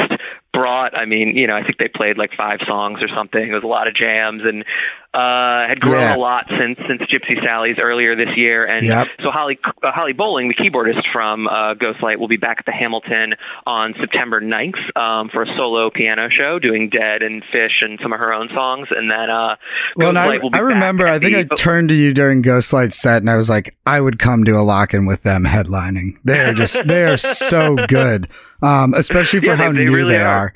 brought 0.53 0.95
i 0.97 1.05
mean 1.05 1.35
you 1.37 1.47
know 1.47 1.55
i 1.55 1.63
think 1.63 1.77
they 1.77 1.87
played 1.87 2.17
like 2.17 2.31
five 2.35 2.59
songs 2.67 3.01
or 3.01 3.07
something 3.07 3.49
it 3.49 3.53
was 3.53 3.63
a 3.63 3.67
lot 3.67 3.87
of 3.87 3.93
jams 3.93 4.41
and 4.43 4.65
uh, 5.13 5.67
had 5.67 5.81
grown 5.81 5.99
yeah. 5.99 6.15
a 6.15 6.17
lot 6.17 6.45
since 6.57 6.79
since 6.87 7.01
Gypsy 7.01 7.43
Sally's 7.43 7.77
earlier 7.79 8.15
this 8.15 8.37
year, 8.37 8.65
and 8.65 8.85
yep. 8.85 9.07
so 9.21 9.29
Holly 9.29 9.59
uh, 9.83 9.91
Holly 9.91 10.13
Bowling, 10.13 10.47
the 10.47 10.53
keyboardist 10.53 11.03
from 11.11 11.47
uh, 11.47 11.73
Ghostlight, 11.73 12.17
will 12.17 12.29
be 12.29 12.37
back 12.37 12.59
at 12.59 12.65
the 12.65 12.71
Hamilton 12.71 13.35
on 13.65 13.93
September 13.99 14.39
9th 14.39 14.97
um, 14.97 15.27
for 15.27 15.43
a 15.43 15.47
solo 15.57 15.89
piano 15.89 16.29
show, 16.29 16.59
doing 16.59 16.89
Dead 16.89 17.23
and 17.23 17.43
Phish 17.43 17.83
and 17.83 17.99
some 18.01 18.13
of 18.13 18.19
her 18.19 18.33
own 18.33 18.47
songs, 18.53 18.87
and 18.91 19.11
then 19.11 19.29
uh, 19.29 19.57
well, 19.97 20.17
I, 20.17 20.39
I 20.53 20.59
remember 20.59 21.05
I 21.05 21.19
think 21.19 21.49
the, 21.49 21.55
I 21.55 21.55
turned 21.57 21.89
to 21.89 21.95
you 21.95 22.13
during 22.13 22.41
Ghostlight 22.41 22.93
set, 22.93 23.21
and 23.21 23.29
I 23.29 23.35
was 23.35 23.49
like, 23.49 23.75
I 23.85 23.99
would 23.99 24.17
come 24.17 24.45
to 24.45 24.51
a 24.51 24.63
lock-in 24.63 25.05
with 25.05 25.23
them 25.23 25.43
headlining. 25.43 26.19
They 26.23 26.39
are 26.39 26.53
just 26.53 26.87
they 26.87 27.03
are 27.03 27.17
so 27.17 27.75
good, 27.87 28.29
um, 28.61 28.93
especially 28.93 29.39
for 29.41 29.47
yeah, 29.47 29.55
how 29.55 29.71
they, 29.71 29.79
they 29.79 29.85
new 29.85 29.95
really 29.95 30.15
they 30.15 30.21
are. 30.21 30.25
are. 30.25 30.53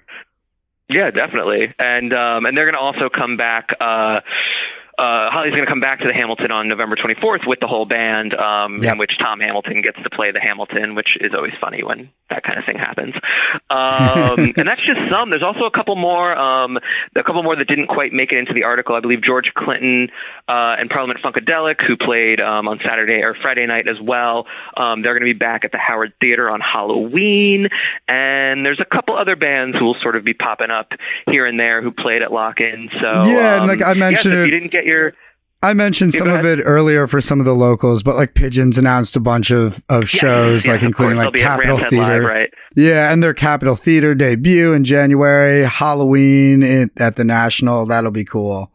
Yeah, 0.87 1.09
definitely. 1.09 1.73
And 1.79 2.13
um, 2.15 2.45
and 2.45 2.55
they're 2.55 2.65
going 2.71 2.75
to 2.75 2.79
also 2.79 3.09
come 3.09 3.37
back. 3.37 3.69
Uh, 3.79 4.21
uh, 4.97 5.29
Holly's 5.29 5.51
going 5.51 5.65
to 5.65 5.69
come 5.69 5.81
back 5.81 5.99
to 5.99 6.07
the 6.07 6.13
Hamilton 6.13 6.51
on 6.51 6.67
November 6.67 6.95
24th 6.95 7.45
with 7.45 7.59
the 7.59 7.67
whole 7.67 7.85
band, 7.85 8.33
um, 8.33 8.81
yep. 8.81 8.93
in 8.93 8.97
which 8.97 9.17
Tom 9.17 9.39
Hamilton 9.39 9.81
gets 9.81 10.01
to 10.01 10.09
play 10.09 10.31
the 10.31 10.39
Hamilton, 10.39 10.95
which 10.95 11.17
is 11.19 11.33
always 11.33 11.53
funny 11.59 11.83
when 11.83 12.09
that 12.29 12.43
kind 12.43 12.57
of 12.57 12.65
thing 12.65 12.77
happens. 12.77 13.13
Um, 13.67 14.53
and 14.57 14.67
that's 14.67 14.85
just 14.85 14.99
some. 15.09 15.29
There's 15.31 15.43
also 15.43 15.65
a 15.65 15.71
couple 15.71 15.95
more, 15.95 16.37
um, 16.37 16.77
a 17.15 17.23
couple 17.23 17.41
more 17.43 17.55
that 17.55 17.67
didn't 17.67 17.87
quite 17.87 18.13
make 18.13 18.31
it 18.31 18.37
into 18.37 18.53
the 18.53 18.63
article. 18.63 18.95
I 18.95 18.99
believe 18.99 19.21
George 19.21 19.53
Clinton 19.53 20.09
uh, 20.47 20.75
and 20.77 20.89
Parliament 20.89 21.19
Funkadelic, 21.21 21.85
who 21.85 21.97
played 21.97 22.39
um, 22.39 22.67
on 22.67 22.79
Saturday 22.85 23.21
or 23.23 23.33
Friday 23.33 23.65
night 23.65 23.87
as 23.87 23.97
well, 24.01 24.45
um, 24.77 25.01
they're 25.01 25.13
going 25.13 25.27
to 25.27 25.33
be 25.33 25.37
back 25.37 25.65
at 25.65 25.71
the 25.71 25.77
Howard 25.77 26.13
Theater 26.21 26.49
on 26.49 26.61
Halloween. 26.61 27.69
And 28.07 28.65
there's 28.65 28.79
a 28.79 28.85
couple 28.85 29.17
other 29.17 29.35
bands 29.35 29.77
who 29.77 29.85
will 29.85 29.97
sort 30.01 30.15
of 30.15 30.23
be 30.23 30.33
popping 30.33 30.69
up 30.69 30.91
here 31.27 31.45
and 31.45 31.59
there 31.59 31.81
who 31.81 31.91
played 31.91 32.21
at 32.21 32.31
Lockin'. 32.31 32.89
So 33.01 33.25
yeah, 33.25 33.57
and 33.57 33.67
like 33.67 33.81
I 33.81 33.93
mentioned, 33.93 34.33
if 34.33 34.45
you 34.45 34.51
didn't 34.51 34.71
get 34.71 34.84
your 34.85 35.13
I 35.65 35.73
mentioned 35.73 36.13
some 36.13 36.29
of 36.29 36.45
it 36.45 36.61
earlier 36.63 37.07
for 37.07 37.19
some 37.21 37.39
of 37.39 37.45
the 37.45 37.55
locals, 37.55 38.03
but 38.03 38.15
like 38.15 38.35
Pigeons 38.35 38.77
announced 38.77 39.15
a 39.15 39.19
bunch 39.19 39.49
of, 39.49 39.83
of 39.89 40.07
shows, 40.07 40.67
yeah, 40.67 40.73
like 40.73 40.83
including 40.83 41.17
like 41.17 41.33
Capitol 41.33 41.79
Theater. 41.79 42.21
Live, 42.21 42.23
right? 42.23 42.53
Yeah, 42.75 43.11
and 43.11 43.23
their 43.23 43.33
Capitol 43.33 43.75
Theater 43.75 44.13
debut 44.13 44.73
in 44.73 44.83
January, 44.83 45.63
Halloween 45.65 46.61
in, 46.61 46.91
at 46.97 47.15
the 47.15 47.23
National. 47.23 47.87
That'll 47.87 48.11
be 48.11 48.25
cool. 48.25 48.71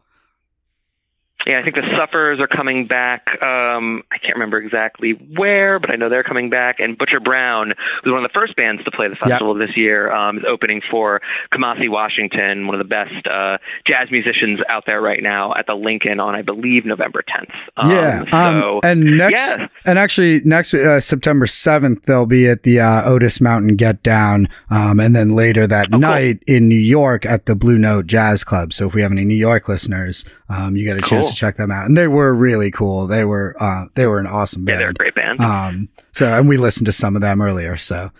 Yeah, 1.45 1.59
I 1.59 1.63
think 1.63 1.75
the 1.75 1.87
Sufferers 1.97 2.39
are 2.39 2.47
coming 2.47 2.87
back. 2.87 3.41
Um, 3.41 4.03
I 4.11 4.17
can't 4.17 4.35
remember 4.35 4.57
exactly 4.57 5.11
where, 5.11 5.79
but 5.79 5.89
I 5.91 5.95
know 5.95 6.09
they're 6.09 6.23
coming 6.23 6.49
back. 6.49 6.79
And 6.79 6.97
Butcher 6.97 7.19
Brown, 7.19 7.73
who's 8.03 8.11
one 8.13 8.23
of 8.23 8.29
the 8.31 8.33
first 8.33 8.55
bands 8.55 8.83
to 8.83 8.91
play 8.91 9.07
the 9.07 9.15
festival 9.15 9.53
this 9.53 9.75
year, 9.75 10.11
um, 10.11 10.37
is 10.37 10.43
opening 10.47 10.81
for 10.89 11.21
Kamasi 11.53 11.89
Washington, 11.89 12.67
one 12.67 12.75
of 12.75 12.79
the 12.79 12.89
best 12.89 13.27
uh, 13.27 13.57
jazz 13.85 14.09
musicians 14.11 14.59
out 14.69 14.85
there 14.85 15.01
right 15.01 15.21
now 15.21 15.53
at 15.55 15.67
the 15.67 15.73
Lincoln 15.75 16.19
on, 16.19 16.35
I 16.35 16.41
believe, 16.41 16.85
November 16.85 17.23
10th. 17.23 17.53
Um, 17.77 17.91
yeah. 17.91 18.23
Um, 18.31 18.61
so, 18.61 18.79
and 18.83 19.17
next, 19.17 19.57
yeah. 19.57 19.67
and 19.85 19.97
actually 19.99 20.41
next 20.45 20.73
uh, 20.73 20.99
September 20.99 21.47
seventh, 21.47 22.03
they'll 22.03 22.25
be 22.25 22.47
at 22.47 22.63
the 22.63 22.79
uh, 22.79 23.03
Otis 23.05 23.41
Mountain 23.41 23.75
Get 23.75 24.03
Down, 24.03 24.47
um, 24.69 24.99
and 24.99 25.15
then 25.15 25.29
later 25.29 25.67
that 25.67 25.87
Oh, 25.87 25.91
cool. 25.93 25.99
night 25.99 26.43
in 26.47 26.67
New 26.69 26.75
York 26.79 27.25
at 27.25 27.45
the 27.47 27.55
Blue 27.55 27.77
Note 27.77 28.05
Jazz 28.05 28.43
Club. 28.43 28.71
So 28.71 28.87
if 28.87 28.93
we 28.93 29.01
have 29.01 29.11
any 29.11 29.25
New 29.25 29.33
York 29.35 29.67
listeners, 29.67 30.23
um, 30.51 30.75
you 30.75 30.83
get 30.85 30.97
a 30.97 31.01
chance 31.01 31.29
to 31.29 31.35
check 31.35 31.55
them 31.57 31.71
out. 31.71 31.85
And 31.85 31.97
they 31.97 32.07
were 32.07 32.33
really 32.33 32.71
cool. 32.71 33.07
They 33.07 33.25
were 33.25 33.55
uh, 33.59 33.85
they 33.95 34.05
were 34.07 34.19
an 34.19 34.27
awesome 34.27 34.65
band. 34.65 34.75
Yeah, 34.75 34.79
they're 34.79 34.89
a 34.89 34.93
great 34.93 35.15
band. 35.15 35.39
Um, 35.39 35.89
so 36.11 36.27
and 36.27 36.49
we 36.49 36.57
listened 36.57 36.85
to 36.87 36.91
some 36.91 37.15
of 37.15 37.21
them 37.21 37.41
earlier. 37.41 37.77
So 37.77 38.11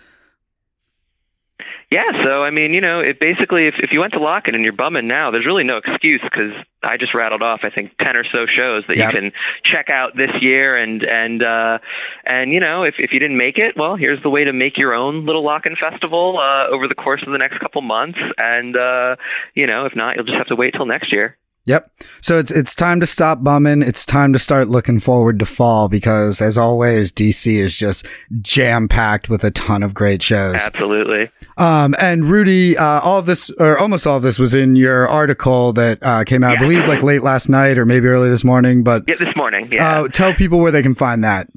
Yeah, 1.90 2.24
so 2.24 2.42
I 2.42 2.50
mean, 2.50 2.72
you 2.72 2.80
know, 2.80 3.00
it 3.00 3.20
basically, 3.20 3.66
if, 3.66 3.74
if 3.78 3.92
you 3.92 4.00
went 4.00 4.14
to 4.14 4.18
Lockin' 4.18 4.54
and 4.54 4.64
you're 4.64 4.72
bumming 4.72 5.06
now, 5.08 5.30
there's 5.30 5.44
really 5.44 5.62
no 5.62 5.76
excuse 5.76 6.22
because 6.22 6.52
I 6.82 6.96
just 6.96 7.12
rattled 7.12 7.42
off, 7.42 7.60
I 7.64 7.70
think, 7.70 7.96
ten 7.98 8.16
or 8.16 8.24
so 8.24 8.46
shows 8.46 8.84
that 8.88 8.96
Yep. 8.96 9.12
you 9.12 9.20
can 9.20 9.32
check 9.62 9.90
out 9.90 10.16
this 10.16 10.30
year, 10.40 10.74
and 10.74 11.02
and 11.02 11.42
uh, 11.42 11.78
and 12.24 12.50
you 12.50 12.60
know, 12.60 12.82
if 12.84 12.94
if 12.98 13.12
you 13.12 13.20
didn't 13.20 13.36
make 13.36 13.58
it, 13.58 13.76
well, 13.76 13.94
here's 13.96 14.22
the 14.22 14.30
way 14.30 14.44
to 14.44 14.54
make 14.54 14.78
your 14.78 14.94
own 14.94 15.26
little 15.26 15.44
Lockin' 15.44 15.76
festival 15.76 16.38
uh, 16.38 16.66
over 16.74 16.88
the 16.88 16.94
course 16.94 17.22
of 17.26 17.30
the 17.30 17.38
next 17.38 17.60
couple 17.60 17.82
months, 17.82 18.18
and 18.38 18.74
uh, 18.74 19.16
you 19.54 19.66
know, 19.66 19.84
if 19.84 19.94
not, 19.94 20.16
you'll 20.16 20.24
just 20.24 20.38
have 20.38 20.46
to 20.48 20.56
wait 20.56 20.72
till 20.72 20.86
next 20.86 21.12
year. 21.12 21.36
Yep. 21.64 21.90
So 22.22 22.38
it's 22.38 22.50
it's 22.50 22.74
time 22.74 22.98
to 23.00 23.06
stop 23.06 23.44
bumming. 23.44 23.82
It's 23.82 24.04
time 24.04 24.32
to 24.32 24.38
start 24.40 24.66
looking 24.66 24.98
forward 24.98 25.38
to 25.38 25.46
fall 25.46 25.88
because, 25.88 26.40
as 26.40 26.58
always, 26.58 27.12
DC 27.12 27.52
is 27.54 27.76
just 27.76 28.04
jam 28.40 28.88
packed 28.88 29.28
with 29.28 29.44
a 29.44 29.52
ton 29.52 29.84
of 29.84 29.94
great 29.94 30.22
shows. 30.22 30.56
Absolutely. 30.56 31.30
Um, 31.58 31.94
and 32.00 32.24
Rudi, 32.24 32.76
uh, 32.76 33.00
all 33.00 33.18
of 33.18 33.26
this, 33.26 33.48
or 33.60 33.78
almost 33.78 34.06
all 34.08 34.16
of 34.16 34.24
this, 34.24 34.40
was 34.40 34.54
in 34.54 34.74
your 34.74 35.06
article 35.08 35.72
that 35.74 35.98
uh, 36.02 36.24
came 36.24 36.42
out, 36.42 36.56
I 36.56 36.60
believe, 36.60 36.88
like 36.88 37.02
late 37.04 37.22
last 37.22 37.48
night 37.48 37.78
or 37.78 37.86
maybe 37.86 38.08
early 38.08 38.28
this 38.28 38.42
morning. 38.42 38.82
But 38.82 39.04
Yeah, 39.06 39.14
this 39.16 39.36
morning. 39.36 39.68
Yeah. 39.70 40.00
uh, 40.00 40.08
tell 40.08 40.34
people 40.34 40.58
where 40.58 40.72
they 40.72 40.82
can 40.82 40.96
find 40.96 41.22
that. 41.22 41.48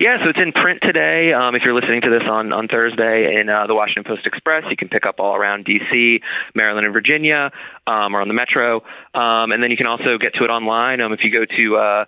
Yeah, 0.00 0.22
so 0.22 0.30
it's 0.30 0.40
in 0.40 0.52
print 0.52 0.80
today. 0.80 1.32
Um, 1.32 1.54
if 1.54 1.62
you're 1.62 1.74
listening 1.74 2.00
to 2.02 2.10
this 2.10 2.22
on, 2.22 2.52
on 2.52 2.68
Thursday 2.68 3.38
in 3.38 3.48
uh, 3.48 3.66
the 3.66 3.74
Washington 3.74 4.04
Post 4.04 4.26
Express, 4.26 4.64
you 4.70 4.76
can 4.76 4.88
pick 4.88 5.04
up 5.04 5.16
all 5.18 5.34
around 5.34 5.64
D.C., 5.64 6.20
Maryland, 6.54 6.86
and 6.86 6.92
Virginia, 6.94 7.50
um, 7.86 8.14
or 8.14 8.20
on 8.20 8.28
the 8.28 8.34
Metro. 8.34 8.82
Um, 9.12 9.52
and 9.52 9.62
then 9.62 9.70
you 9.70 9.76
can 9.76 9.86
also 9.86 10.16
get 10.16 10.34
to 10.34 10.44
it 10.44 10.50
online. 10.50 11.00
Um, 11.00 11.12
if 11.12 11.24
you 11.24 11.30
go 11.30 11.44
to 11.44 11.76
uh, 11.76 12.04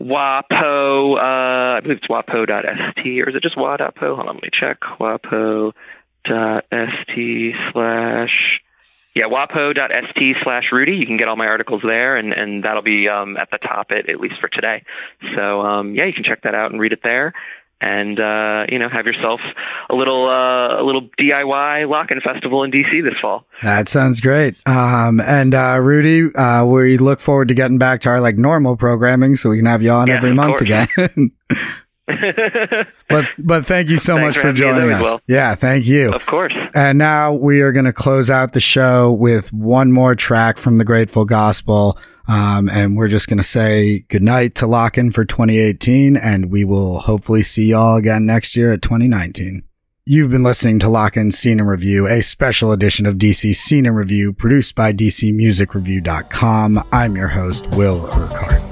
WAPO, 0.00 1.16
uh, 1.16 1.76
I 1.76 1.80
believe 1.80 1.98
it's 1.98 2.06
WAPO.st, 2.06 3.06
or 3.20 3.28
is 3.28 3.34
it 3.34 3.42
just 3.42 3.56
WA.po? 3.56 4.14
Hold 4.14 4.28
on, 4.28 4.34
let 4.36 4.42
me 4.42 4.50
check. 4.52 4.80
WAPO.st 4.80 5.74
slash 7.72 8.60
yeah, 9.14 9.24
wapo.st 9.26 10.36
slash 10.42 10.72
Rudi. 10.72 10.92
You 10.96 11.06
can 11.06 11.16
get 11.16 11.28
all 11.28 11.36
my 11.36 11.46
articles 11.46 11.82
there, 11.84 12.16
and, 12.16 12.32
and 12.32 12.64
that'll 12.64 12.82
be 12.82 13.08
um, 13.08 13.36
at 13.36 13.50
the 13.50 13.58
top, 13.58 13.88
at, 13.90 14.08
at 14.08 14.20
least 14.20 14.36
for 14.40 14.48
today. 14.48 14.84
So, 15.34 15.58
um, 15.60 15.94
yeah, 15.94 16.04
you 16.06 16.12
can 16.12 16.24
check 16.24 16.42
that 16.42 16.54
out 16.54 16.70
and 16.72 16.80
read 16.80 16.92
it 16.92 17.00
there. 17.02 17.32
And 17.84 18.20
uh, 18.20 18.66
you 18.68 18.78
know, 18.78 18.88
have 18.88 19.06
yourself 19.06 19.40
a 19.90 19.94
little 19.96 20.28
uh, 20.30 20.80
a 20.80 20.84
little 20.84 21.08
DIY 21.18 21.88
Lockin' 21.90 22.20
Festival 22.20 22.62
in 22.62 22.70
DC 22.70 23.02
this 23.02 23.18
fall. 23.20 23.44
That 23.64 23.88
sounds 23.88 24.20
great. 24.20 24.54
Um, 24.66 25.20
and 25.20 25.52
uh, 25.52 25.78
Rudi, 25.80 26.32
uh, 26.36 26.64
we 26.64 26.96
look 26.96 27.18
forward 27.18 27.48
to 27.48 27.54
getting 27.54 27.78
back 27.78 28.00
to 28.02 28.10
our 28.10 28.20
like 28.20 28.36
normal 28.38 28.76
programming, 28.76 29.34
so 29.34 29.50
we 29.50 29.56
can 29.56 29.66
have 29.66 29.82
you 29.82 29.90
on 29.90 30.06
Yes, 30.06 30.18
every 30.18 30.32
month 30.32 30.58
course. 30.58 30.62
again. 30.62 31.32
but 33.08 33.30
but 33.38 33.64
thank 33.64 33.88
you 33.88 33.98
so 33.98 34.16
Thanks 34.16 34.36
much 34.36 34.42
for 34.42 34.50
for 34.50 34.52
joining 34.52 34.90
us. 34.90 35.02
well. 35.02 35.20
Yeah, 35.28 35.54
thank 35.54 35.86
you. 35.86 36.12
of 36.12 36.26
course. 36.26 36.52
And 36.74 36.98
now 36.98 37.32
we 37.32 37.60
are 37.60 37.70
going 37.72 37.84
to 37.84 37.92
close 37.92 38.28
out 38.28 38.52
the 38.54 38.60
show 38.60 39.12
with 39.12 39.52
one 39.52 39.92
more 39.92 40.14
track 40.14 40.58
from 40.58 40.78
the 40.78 40.84
Grateful 40.84 41.24
Gospel. 41.24 41.98
Um, 42.28 42.68
and 42.68 42.96
we're 42.96 43.08
just 43.08 43.28
going 43.28 43.38
to 43.38 43.44
say 43.44 44.00
goodnight 44.08 44.54
to 44.56 44.66
Lockin' 44.66 45.12
for 45.12 45.24
2018. 45.24 46.16
And 46.16 46.50
we 46.50 46.64
will 46.64 47.00
hopefully 47.00 47.42
see 47.42 47.70
y'all 47.70 47.96
again 47.96 48.26
next 48.26 48.56
year 48.56 48.72
at 48.72 48.82
2019. 48.82 49.62
You've 50.04 50.30
been 50.30 50.42
listening 50.42 50.80
to 50.80 50.88
Lockin' 50.88 51.30
Scene 51.30 51.60
and 51.60 51.68
Review, 51.68 52.08
a 52.08 52.22
special 52.22 52.72
edition 52.72 53.06
of 53.06 53.14
DC 53.14 53.54
Scene 53.54 53.86
and 53.86 53.96
Review 53.96 54.32
produced 54.32 54.74
by 54.74 54.92
DCMusicReview.com. 54.92 56.82
I'm 56.90 57.14
your 57.16 57.28
host, 57.28 57.68
Will 57.70 58.06
Urquhart. 58.06 58.71